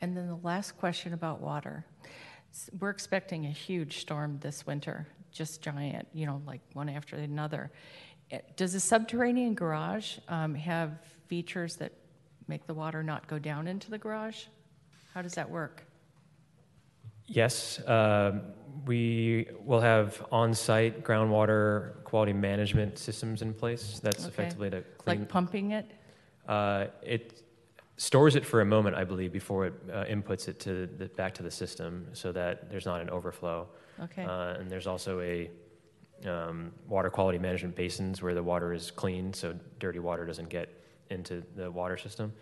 [0.00, 1.84] And then the last question about water.
[2.78, 5.08] We're expecting a huge storm this winter,
[5.38, 7.70] just giant, you know, like one after another.
[8.56, 10.98] Does a subterranean garage um, have
[11.28, 11.92] features that
[12.48, 14.46] make the water not go down into the garage?
[15.14, 15.84] How does that work?
[17.26, 18.40] Yes, um,
[18.84, 24.00] we will have on-site groundwater quality management systems in place.
[24.02, 24.28] That's Okay.
[24.28, 25.20] effectively to clean.
[25.20, 25.86] Like pumping it?
[26.48, 27.42] Uh, it
[27.98, 31.34] stores it for a moment, I believe, before it uh, inputs it to the, back
[31.34, 33.68] to the system, so that there's not an overflow.
[34.00, 34.24] Okay.
[34.24, 35.50] Uh, and there's also a
[36.26, 40.82] um, water quality management basins where the water is clean, so dirty water doesn't get
[41.10, 42.32] into the water system.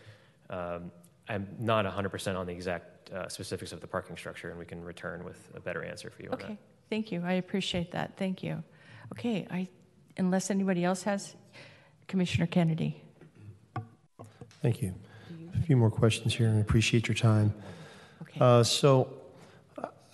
[0.50, 0.92] Um,
[1.28, 4.84] I'm not 100% on the exact uh, specifics of the parking structure, and we can
[4.84, 6.44] return with a better answer for you on that.
[6.44, 6.58] Okay,
[6.90, 7.22] thank you.
[7.24, 8.16] I appreciate that.
[8.16, 8.62] Thank you.
[9.12, 9.68] Okay, I,
[10.18, 11.34] unless anybody else has,
[12.08, 13.02] Commissioner Kennedy.
[14.62, 14.94] Thank you.
[15.66, 17.52] A few more questions here, and I appreciate your time.
[18.38, 19.12] Uh, so,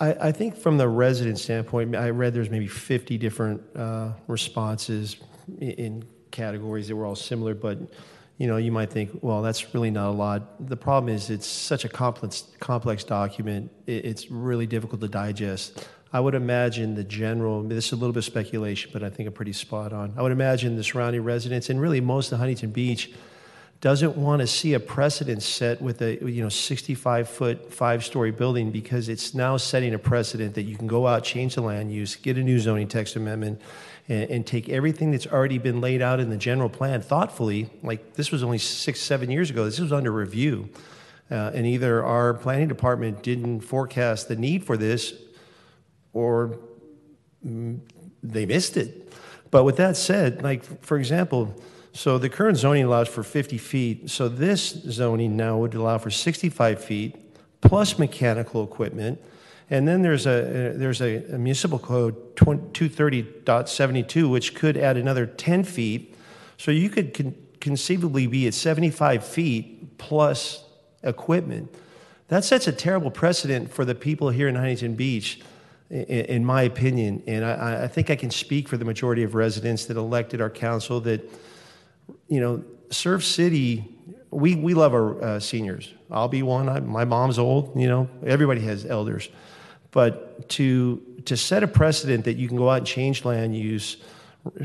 [0.01, 5.17] I, I think from the resident standpoint, I read there's maybe 50 different uh, responses
[5.61, 7.77] in, in categories that were all similar, but
[8.39, 10.67] you know, you might think, well, that's really not a lot.
[10.71, 13.71] The problem is it's such a complex, complex document.
[13.87, 15.87] It, it's really difficult to digest.
[16.15, 19.27] I would imagine the general, this is a little bit of speculation, but I think
[19.27, 20.15] I'm pretty spot on.
[20.17, 23.13] I would imagine the surrounding residents and really most of Huntington Beach
[23.83, 28.31] doesn't want to see a precedent set with a you know 65 foot five story
[28.31, 31.93] building because it's now setting a precedent that you can go out change the land
[31.93, 33.61] use get a new zoning text amendment
[34.09, 37.71] and, and take everything that's already been laid out in the general plan thoughtfully.
[37.83, 39.65] Like this was only six seven years ago.
[39.65, 40.69] This was under review.
[41.31, 45.15] Uh, and either our planning department didn't forecast the need for this
[46.13, 46.59] or
[48.23, 49.13] they missed it.
[49.51, 51.61] But with that said like for example
[51.93, 54.11] so the current zoning allows for 50 feet.
[54.11, 57.17] So this zoning now would allow for 65 feet
[57.61, 59.21] plus mechanical equipment.
[59.71, 65.65] And then there's a, there's a, a municipal code 230.72, which could add another 10
[65.65, 66.15] feet.
[66.59, 70.65] So you could con- conceivably be at 75 feet plus
[71.03, 71.75] equipment.
[72.29, 75.41] That sets a terrible precedent for the people here in Huntington Beach,
[75.91, 77.23] i- in my opinion.
[77.27, 80.51] And I, I think I can speak for the majority of residents that elected our
[80.51, 81.21] council that
[82.29, 83.85] you know, Surf City,
[84.31, 85.93] we, we love our uh, seniors.
[86.11, 86.69] I'll be one.
[86.69, 89.29] I, my mom's old, you know, everybody has elders.
[89.91, 93.99] But to, to set a precedent that you can go out and change land use,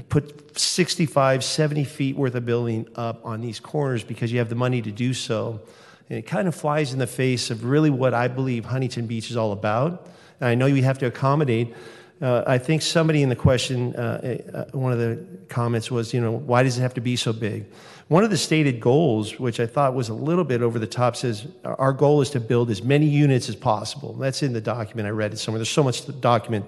[0.09, 4.55] put 65, 70 feet worth of building up on these corners because you have the
[4.55, 5.61] money to do so,
[6.09, 9.29] and it kind of flies in the face of really what I believe Huntington Beach
[9.29, 10.07] is all about.
[10.39, 11.75] And I know you have to accommodate.
[12.19, 16.22] Uh, I think somebody in the question, uh, uh, one of the comments was, you
[16.22, 17.65] know, why does it have to be so big?
[18.07, 21.15] One of the stated goals, which I thought was a little bit over the top,
[21.15, 24.14] says our goal is to build as many units as possible.
[24.14, 25.60] That's in the document I read it somewhere.
[25.60, 26.65] There's so much document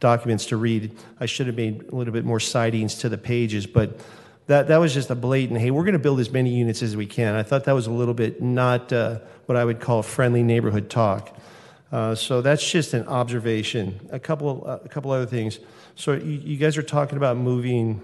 [0.00, 0.96] documents to read.
[1.20, 4.00] I should have made a little bit more sightings to the pages, but
[4.46, 5.60] that that was just a blatant.
[5.60, 7.34] Hey, we're going to build as many units as we can.
[7.34, 10.88] I thought that was a little bit not uh, what I would call friendly neighborhood
[10.88, 11.36] talk.
[11.92, 14.08] Uh, so that's just an observation.
[14.10, 15.60] A couple, uh, a couple other things.
[15.94, 18.00] So you, you guys are talking about moving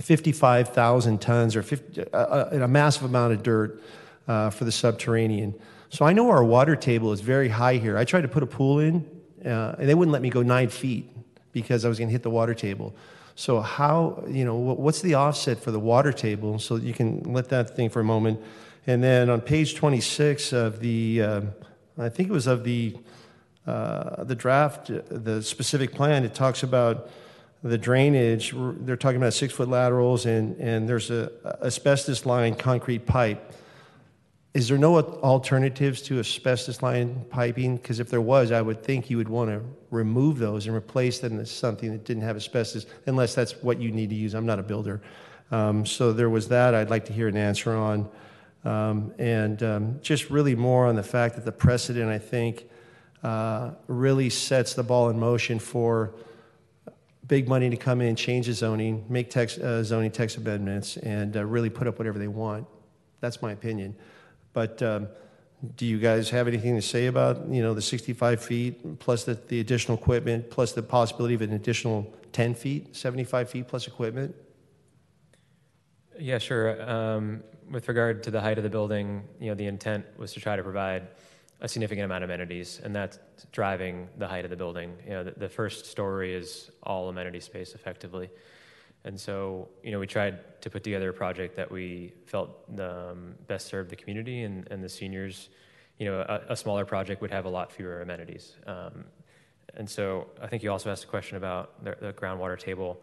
[0.00, 3.82] 55,000 tons or 50, uh, uh, a massive amount of dirt
[4.28, 5.54] uh, for the subterranean.
[5.88, 7.96] So I know our water table is very high here.
[7.96, 9.08] I tried to put a pool in,
[9.44, 11.08] uh, and they wouldn't let me go nine feet
[11.52, 12.94] because I was going to hit the water table.
[13.34, 16.58] So how, you know, what's the offset for the water table?
[16.58, 18.40] So you can let that thing for a moment.
[18.86, 21.42] And then on page 26 of the,
[22.02, 22.96] I think it was of the,
[23.66, 27.10] uh, the draft, the specific plan, it talks about
[27.62, 28.54] the drainage.
[28.56, 31.30] They're talking about six-foot laterals and, and there's a
[31.62, 33.52] asbestos lined concrete pipe.
[34.52, 37.76] Is there no alternatives to asbestos line piping?
[37.76, 41.20] Because if there was, I would think you would want to remove those and replace
[41.20, 44.34] them with something that didn't have asbestos, unless that's what you need to use.
[44.34, 45.02] I'm not a builder.
[45.52, 48.08] Um, so there was that I'd like to hear an answer on.
[48.64, 52.68] Um, and um, just really more on the fact that the precedent, I think,
[53.22, 56.14] uh, really sets the ball in motion for
[57.26, 61.36] big money to come in, change the zoning, make text, uh, zoning text amendments, and
[61.36, 62.66] uh, really put up whatever they want.
[63.20, 63.94] That's my opinion.
[64.52, 65.08] But um,
[65.76, 69.34] do you guys have anything to say about you know the 65 feet plus the,
[69.34, 74.34] the additional equipment plus the possibility of an additional 10 feet, 75 feet plus equipment?
[76.18, 76.82] Yeah, sure.
[76.90, 80.40] Um, with regard to the height of the building, you know, the intent was to
[80.40, 81.08] try to provide
[81.60, 83.18] a significant amount of amenities, and that's
[83.52, 84.96] driving the height of the building.
[85.04, 88.30] You know, the, the first story is all amenity space effectively.
[89.04, 93.34] And so, you know, we tried to put together a project that we felt um,
[93.46, 95.48] best served the community and, and the seniors.
[95.98, 98.56] You know, a, a smaller project would have a lot fewer amenities.
[98.66, 99.04] Um,
[99.74, 103.00] and so I think you also asked a question about the, the groundwater table.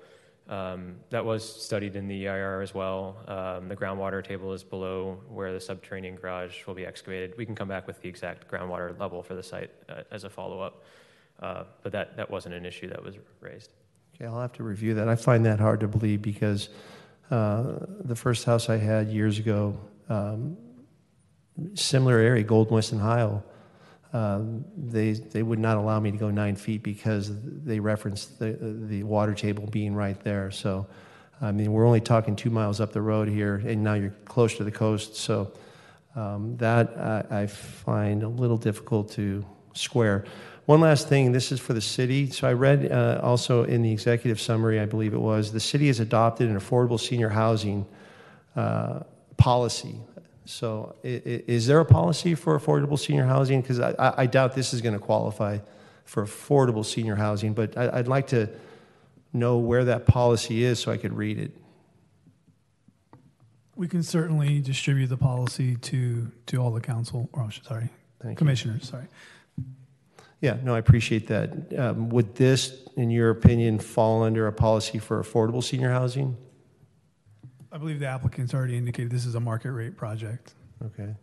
[0.49, 3.17] Um, that was studied in the EIR as well.
[3.27, 7.33] Um, the groundwater table is below where the subterranean garage will be excavated.
[7.37, 10.29] We can come back with the exact groundwater level for the site uh, as a
[10.29, 10.83] follow up,
[11.41, 13.71] uh, but that, that wasn't an issue that was raised.
[14.15, 15.09] Okay, I'll have to review that.
[15.09, 16.69] I find that hard to believe because
[17.29, 20.57] uh, the first house I had years ago, um,
[21.73, 23.43] similar area, Golden West and Ohio,
[24.13, 27.31] um, they they would not allow me to go nine feet because
[27.63, 28.57] they referenced the
[28.87, 30.51] the water table being right there.
[30.51, 30.87] So,
[31.41, 34.55] I mean, we're only talking two miles up the road here, and now you're close
[34.57, 35.15] to the coast.
[35.15, 35.51] So,
[36.15, 40.25] um, that I, I find a little difficult to square.
[40.65, 42.29] One last thing, this is for the city.
[42.29, 45.87] So I read uh, also in the executive summary, I believe it was, the city
[45.87, 47.85] has adopted an affordable senior housing
[48.53, 49.03] uh,
[49.37, 49.95] policy.
[50.47, 53.61] So is there a policy for affordable senior housing?
[53.61, 55.59] Because I, doubt this is going to qualify
[56.05, 58.49] for affordable senior housing, but I, I'd like to
[59.33, 61.51] know where that policy is so I could read it.
[63.75, 67.89] We can certainly distribute the policy to, to all the council, or, sorry,
[68.21, 68.37] Thank you.
[68.37, 69.05] commissioners, sorry.
[70.39, 71.77] Yeah, no, I appreciate that.
[71.77, 76.37] Um, would this, in your opinion, fall under a policy for affordable senior housing?
[77.71, 80.53] I believe the applicant's already indicated this is a market rate project.
[80.85, 81.13] Okay.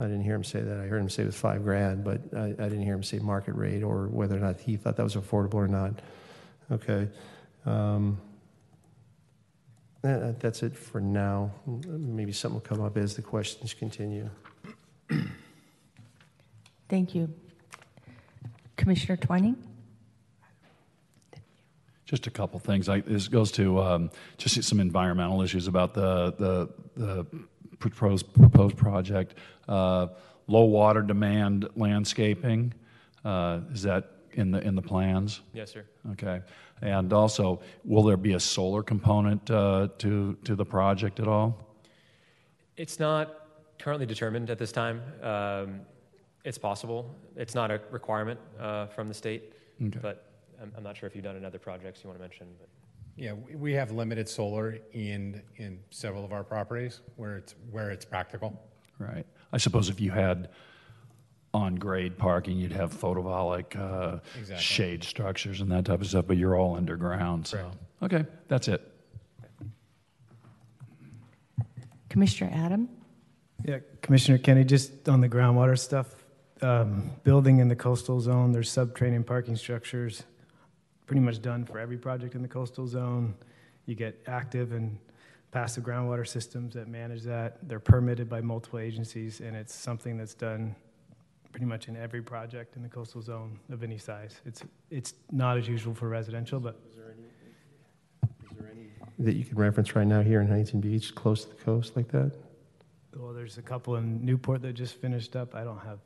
[0.00, 0.80] I didn't hear him say that.
[0.80, 3.18] I heard him say it was five grand, but I, I didn't hear him say
[3.20, 6.00] market rate or whether or not he thought that was affordable or not.
[6.72, 7.08] Okay.
[7.64, 8.20] Um,
[10.02, 11.52] that- that's it for now.
[11.66, 14.28] Maybe something will come up as the questions continue.
[16.88, 17.32] Thank you.
[18.76, 19.56] Commissioner Twining?
[22.12, 22.90] Just a couple things.
[22.90, 27.26] I, this goes to um, just some environmental issues about the the, the
[27.78, 29.34] proposed proposed project.
[29.66, 30.08] Uh,
[30.46, 32.74] low water demand landscaping
[33.24, 35.40] uh, is that in the in the plans?
[35.54, 35.86] Yes, sir.
[36.10, 36.42] Okay.
[36.82, 41.56] And also, will there be a solar component uh, to to the project at all?
[42.76, 43.46] It's not
[43.78, 45.00] currently determined at this time.
[45.22, 45.80] Um,
[46.44, 47.10] it's possible.
[47.36, 49.98] It's not a requirement uh, from the state, Okay.
[50.02, 50.31] but
[50.62, 52.46] I'm, I'm not sure if you've done in other projects you want to mention.
[52.58, 52.68] But.
[53.16, 57.90] Yeah, we- we have limited solar in, in several of our properties where it's, where
[57.90, 58.62] it's practical.
[58.98, 59.26] Right.
[59.52, 60.50] I suppose if you had
[61.52, 64.62] on grade parking, you'd have photovoltaic uh, Exactly.
[64.62, 67.46] shade structures and that type of stuff, but you're all underground.
[67.46, 67.70] So,
[68.02, 68.88] okay, that's it.
[72.08, 72.88] Commissioner Adam?
[73.64, 76.14] Yeah, Commissioner Kenny, just on the groundwater stuff,
[76.62, 80.22] um, building in the coastal zone, there's subterranean parking structures,
[81.12, 83.34] pretty much done for every project in the coastal zone.
[83.84, 84.98] You get active and
[85.50, 87.58] passive groundwater systems that manage that.
[87.68, 90.74] They're permitted by multiple agencies, and it's something that's done
[91.50, 94.40] pretty much in every project in the coastal zone of any size.
[94.46, 97.26] It's, it's not as usual for residential, but is there any,
[98.50, 101.50] is there any That you can reference right now here in Huntington Beach, close to
[101.50, 102.32] the coast like that?
[103.14, 105.54] Well, there's a couple in Newport that just finished up.
[105.54, 105.98] I don't have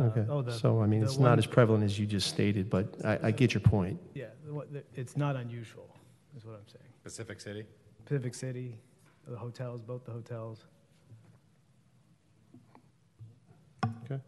[0.00, 2.28] Okay, oh, the- so I mean, the it's one- not as prevalent as you just
[2.28, 4.00] stated, but I, I get your point.
[4.14, 5.94] Yeah, the one- the- it's not unusual,
[6.36, 6.84] is what I'm saying.
[7.04, 7.66] Pacific City?
[8.04, 8.78] Pacific City,
[9.28, 10.64] the hotels, both the hotels.
[14.04, 14.20] Okay.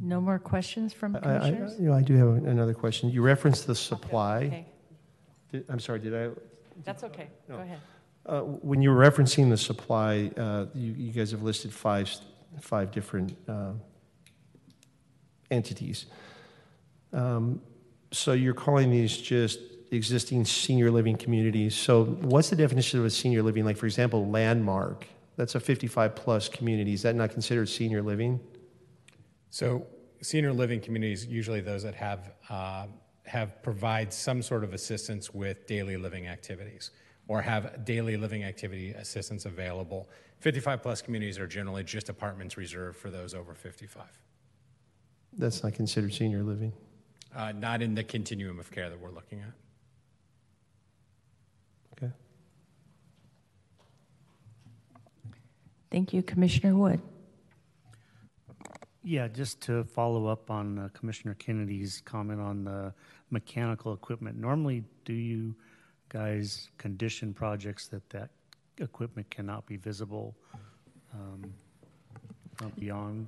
[0.00, 1.78] No more questions from I, I, commissioners?
[1.78, 3.10] you know, I do have another question.
[3.10, 4.36] You referenced the supply.
[4.46, 4.66] Okay,
[5.52, 6.30] Did- I'm sorry, did I?
[6.84, 7.28] that's okay.
[7.48, 7.62] Go No.
[7.62, 7.78] ahead.
[8.24, 12.22] Uh, When you were referencing the supply, uh, you you guys have listed five, s-
[12.60, 13.72] five different uh,
[15.50, 16.06] entities.
[17.12, 17.60] Um,
[18.12, 19.58] So you're calling these just
[19.90, 21.74] existing senior living communities.
[21.74, 23.64] So what's the definition of a senior living?
[23.64, 25.06] Like, for example, Landmark,
[25.36, 26.92] that's a 55-plus community.
[26.92, 28.38] Is that not considered senior living?
[29.50, 29.86] So
[30.20, 32.86] senior living communities, usually those that have, uh,
[33.24, 36.90] have provide some sort of assistance with daily living activities
[37.28, 40.08] or have daily living activity assistance available.
[40.42, 44.04] 55-plus communities are generally just apartments reserved for those over 55.
[45.38, 46.72] That's not considered senior living.
[47.34, 49.52] Uh, Not in the continuum of care that we're looking at.
[51.96, 52.12] Okay.
[55.90, 57.00] Thank you, Commissioner Wood.
[59.04, 62.92] Yeah, just to follow up on uh, Commissioner Kennedy's comment on the
[63.30, 64.36] mechanical equipment.
[64.36, 65.54] Normally, do you
[66.12, 68.28] guys condition projects that that
[68.78, 70.34] equipment cannot be visible
[71.14, 71.52] um,
[72.78, 73.26] beyond?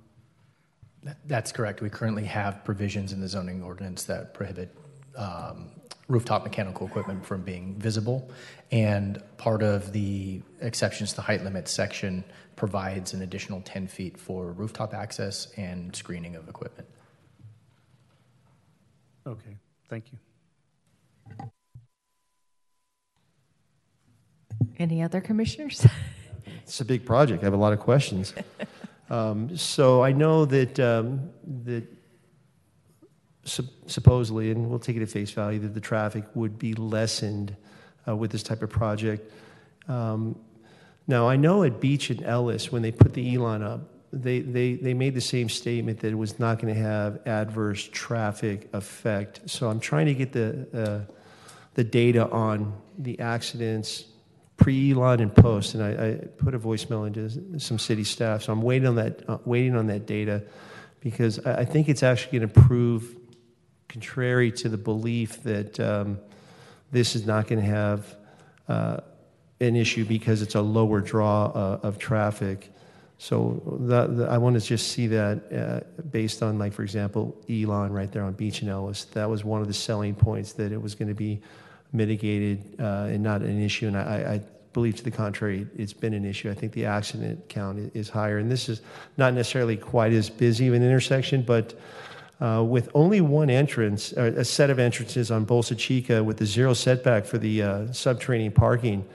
[1.02, 1.80] That- That's correct.
[1.80, 4.76] We currently have provisions in the zoning ordinance that prohibit
[5.16, 5.70] um,
[6.08, 8.30] rooftop mechanical equipment from being visible.
[8.70, 12.22] And part of the exceptions to the height limit section
[12.56, 16.88] provides an additional 10 feet for rooftop access and screening of equipment.
[19.26, 19.56] Okay,
[19.88, 21.50] thank you.
[24.78, 25.86] Any other commissioners?
[26.66, 27.42] It's a big project.
[27.42, 28.34] I have a lot of questions.
[29.10, 31.28] Um, So I know that, um,
[31.64, 31.84] that
[33.44, 37.54] sup- supposedly, and we'll take it at face value, that the traffic would be lessened
[38.08, 39.30] uh, with this type of project.
[39.88, 40.36] Um,
[41.06, 43.80] Now, I know at Beach and Ellis, when they put the Elan up,
[44.10, 47.86] they, they, they made the same statement that it was not going to have adverse
[47.92, 49.40] traffic effect.
[49.46, 51.12] So I'm trying to get the, uh,
[51.74, 54.06] the data on the accidents
[54.56, 58.42] pre-Elan and post, and I, I put a voicemail into some city staff.
[58.42, 60.42] So I'm waiting on that, uh, waiting on that data,
[61.00, 63.16] because I, I think it's actually going to prove
[63.88, 66.18] contrary to the belief that um,
[66.90, 68.16] this is not going to have
[68.68, 68.98] uh,
[69.60, 72.70] an issue because it's a lower draw uh, of traffic.
[73.18, 73.62] So
[74.28, 78.24] I want to just see that uh, based on, like, for example, Elan right there
[78.24, 79.04] on Beach and Ellis.
[79.06, 81.40] That was one of the selling points that it was going to be
[81.94, 83.86] mitigated uh, and not an issue.
[83.86, 84.40] And I, I
[84.72, 86.50] believe to the contrary, it's been an issue.
[86.50, 88.38] I think the accident count is higher.
[88.38, 88.82] And this is
[89.16, 91.74] not necessarily quite as busy of an intersection, but
[92.40, 96.74] uh, with only one entrance, a set of entrances on Bolsa Chica with the zero
[96.74, 99.08] setback for the uh, subterranean parking,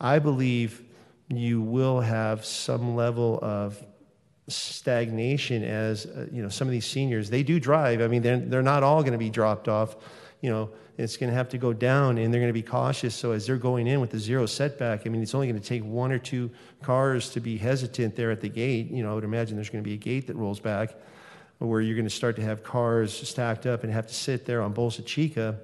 [0.00, 0.82] I believe
[1.28, 3.82] you will have some level of
[4.48, 8.38] stagnation as uh, you know some of these seniors they do drive i mean they're,
[8.38, 9.94] they're not all going to be dropped off
[10.40, 13.14] you know it's going to have to go down and they're going to be cautious.
[13.14, 15.66] So as they're going in with the zero setback i mean it's only going to
[15.66, 16.50] take one or two
[16.82, 18.90] cars to be hesitant there at the gate.
[18.90, 20.94] You know i would imagine there's going to be a gate that rolls back
[21.58, 24.62] where you're going to start to have cars stacked up and have to sit there
[24.62, 25.58] on bolsa chica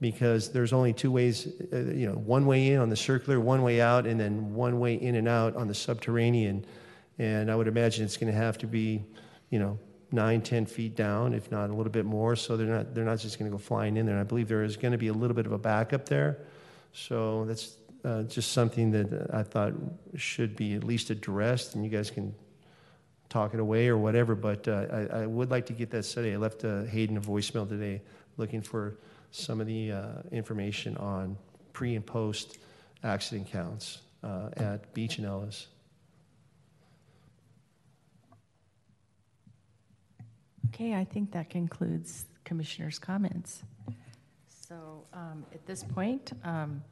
[0.00, 3.62] because there's only two ways uh, you know one way in on the circular one
[3.62, 6.64] way out and then one way in and out on the subterranean.
[7.18, 9.02] And I would imagine it's going to have to be,
[9.48, 9.78] you know,
[10.12, 12.36] nine, ten feet down, if not a little bit more.
[12.36, 14.14] So they're not they're not just going to go flying in there.
[14.14, 16.38] And I believe there is going to be a little bit of a backup there.
[16.92, 19.74] So that's uh, just something that I thought
[20.14, 22.34] should be at least addressed, and you guys can
[23.28, 24.34] talk it away or whatever.
[24.34, 26.32] But uh, I, I would like to get that study.
[26.32, 28.02] I left uh, Hayden a voicemail today,
[28.36, 28.96] looking for
[29.32, 31.36] some of the uh, information on
[31.72, 32.58] pre and post
[33.02, 35.66] accident counts uh, at Beach and Ellis.
[40.68, 43.62] Okay, I think that concludes commissioners' comments.
[44.68, 46.82] So um, at this point, um,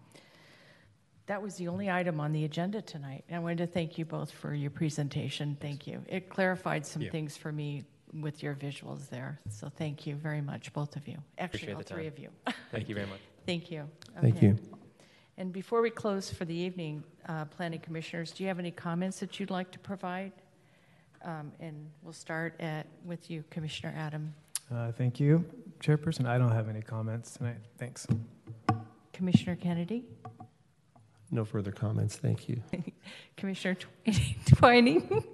[1.27, 3.25] that was the only item on the agenda tonight.
[3.29, 5.57] And I wanted to thank you both for your presentation.
[5.61, 6.03] Thank you.
[6.09, 7.11] It clarified some Yeah.
[7.11, 7.85] things for me
[8.21, 9.41] with your visuals there.
[9.51, 11.17] So thank you very much, both of you.
[11.39, 12.29] Actually, Appreciate all three of you.
[12.71, 13.21] Thank you very much.
[13.45, 13.89] Thank you.
[14.21, 14.57] Thank you.
[15.37, 19.19] And before we close for the evening, uh, planning commissioners, do you have any comments
[19.19, 20.31] that you'd like to provide?
[21.25, 24.35] Um, And we'll start at, with you, Commissioner Adam.
[24.73, 25.45] Uh, Thank you,
[25.81, 26.27] Chairperson.
[26.27, 27.57] I don't have any comments tonight.
[27.79, 28.07] Thanks.
[29.13, 30.05] Commissioner Kennedy?
[31.31, 32.17] No further comments.
[32.17, 32.63] Thank you.
[33.37, 35.25] Commissioner Twi- Twining?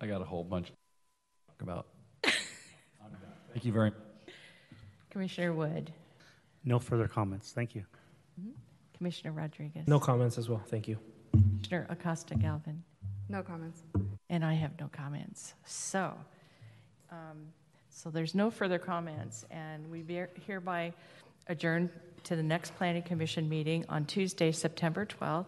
[0.00, 0.72] I got a whole bunch to
[1.48, 1.86] talk about.
[3.52, 3.98] Thank you very much.
[5.10, 5.92] Commissioner Wood,
[6.64, 7.52] No further comments.
[7.52, 7.84] Thank you.
[8.96, 9.86] Commissioner Rodriguez.
[9.86, 10.62] No comments as well.
[10.66, 10.98] Thank you.
[11.32, 12.82] Commissioner Acosta Galvin.
[13.28, 13.82] No comments.
[14.28, 15.54] And I have no comments.
[15.64, 16.14] So,
[17.10, 17.52] um,
[17.90, 20.04] so there's no further comments, and we
[20.46, 20.92] hereby
[21.48, 21.90] adjourn
[22.24, 25.46] to the next Planning Commission meeting on Tuesday, September 12th.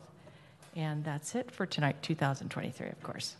[0.74, 3.36] And that's it for tonight, 2023, of course.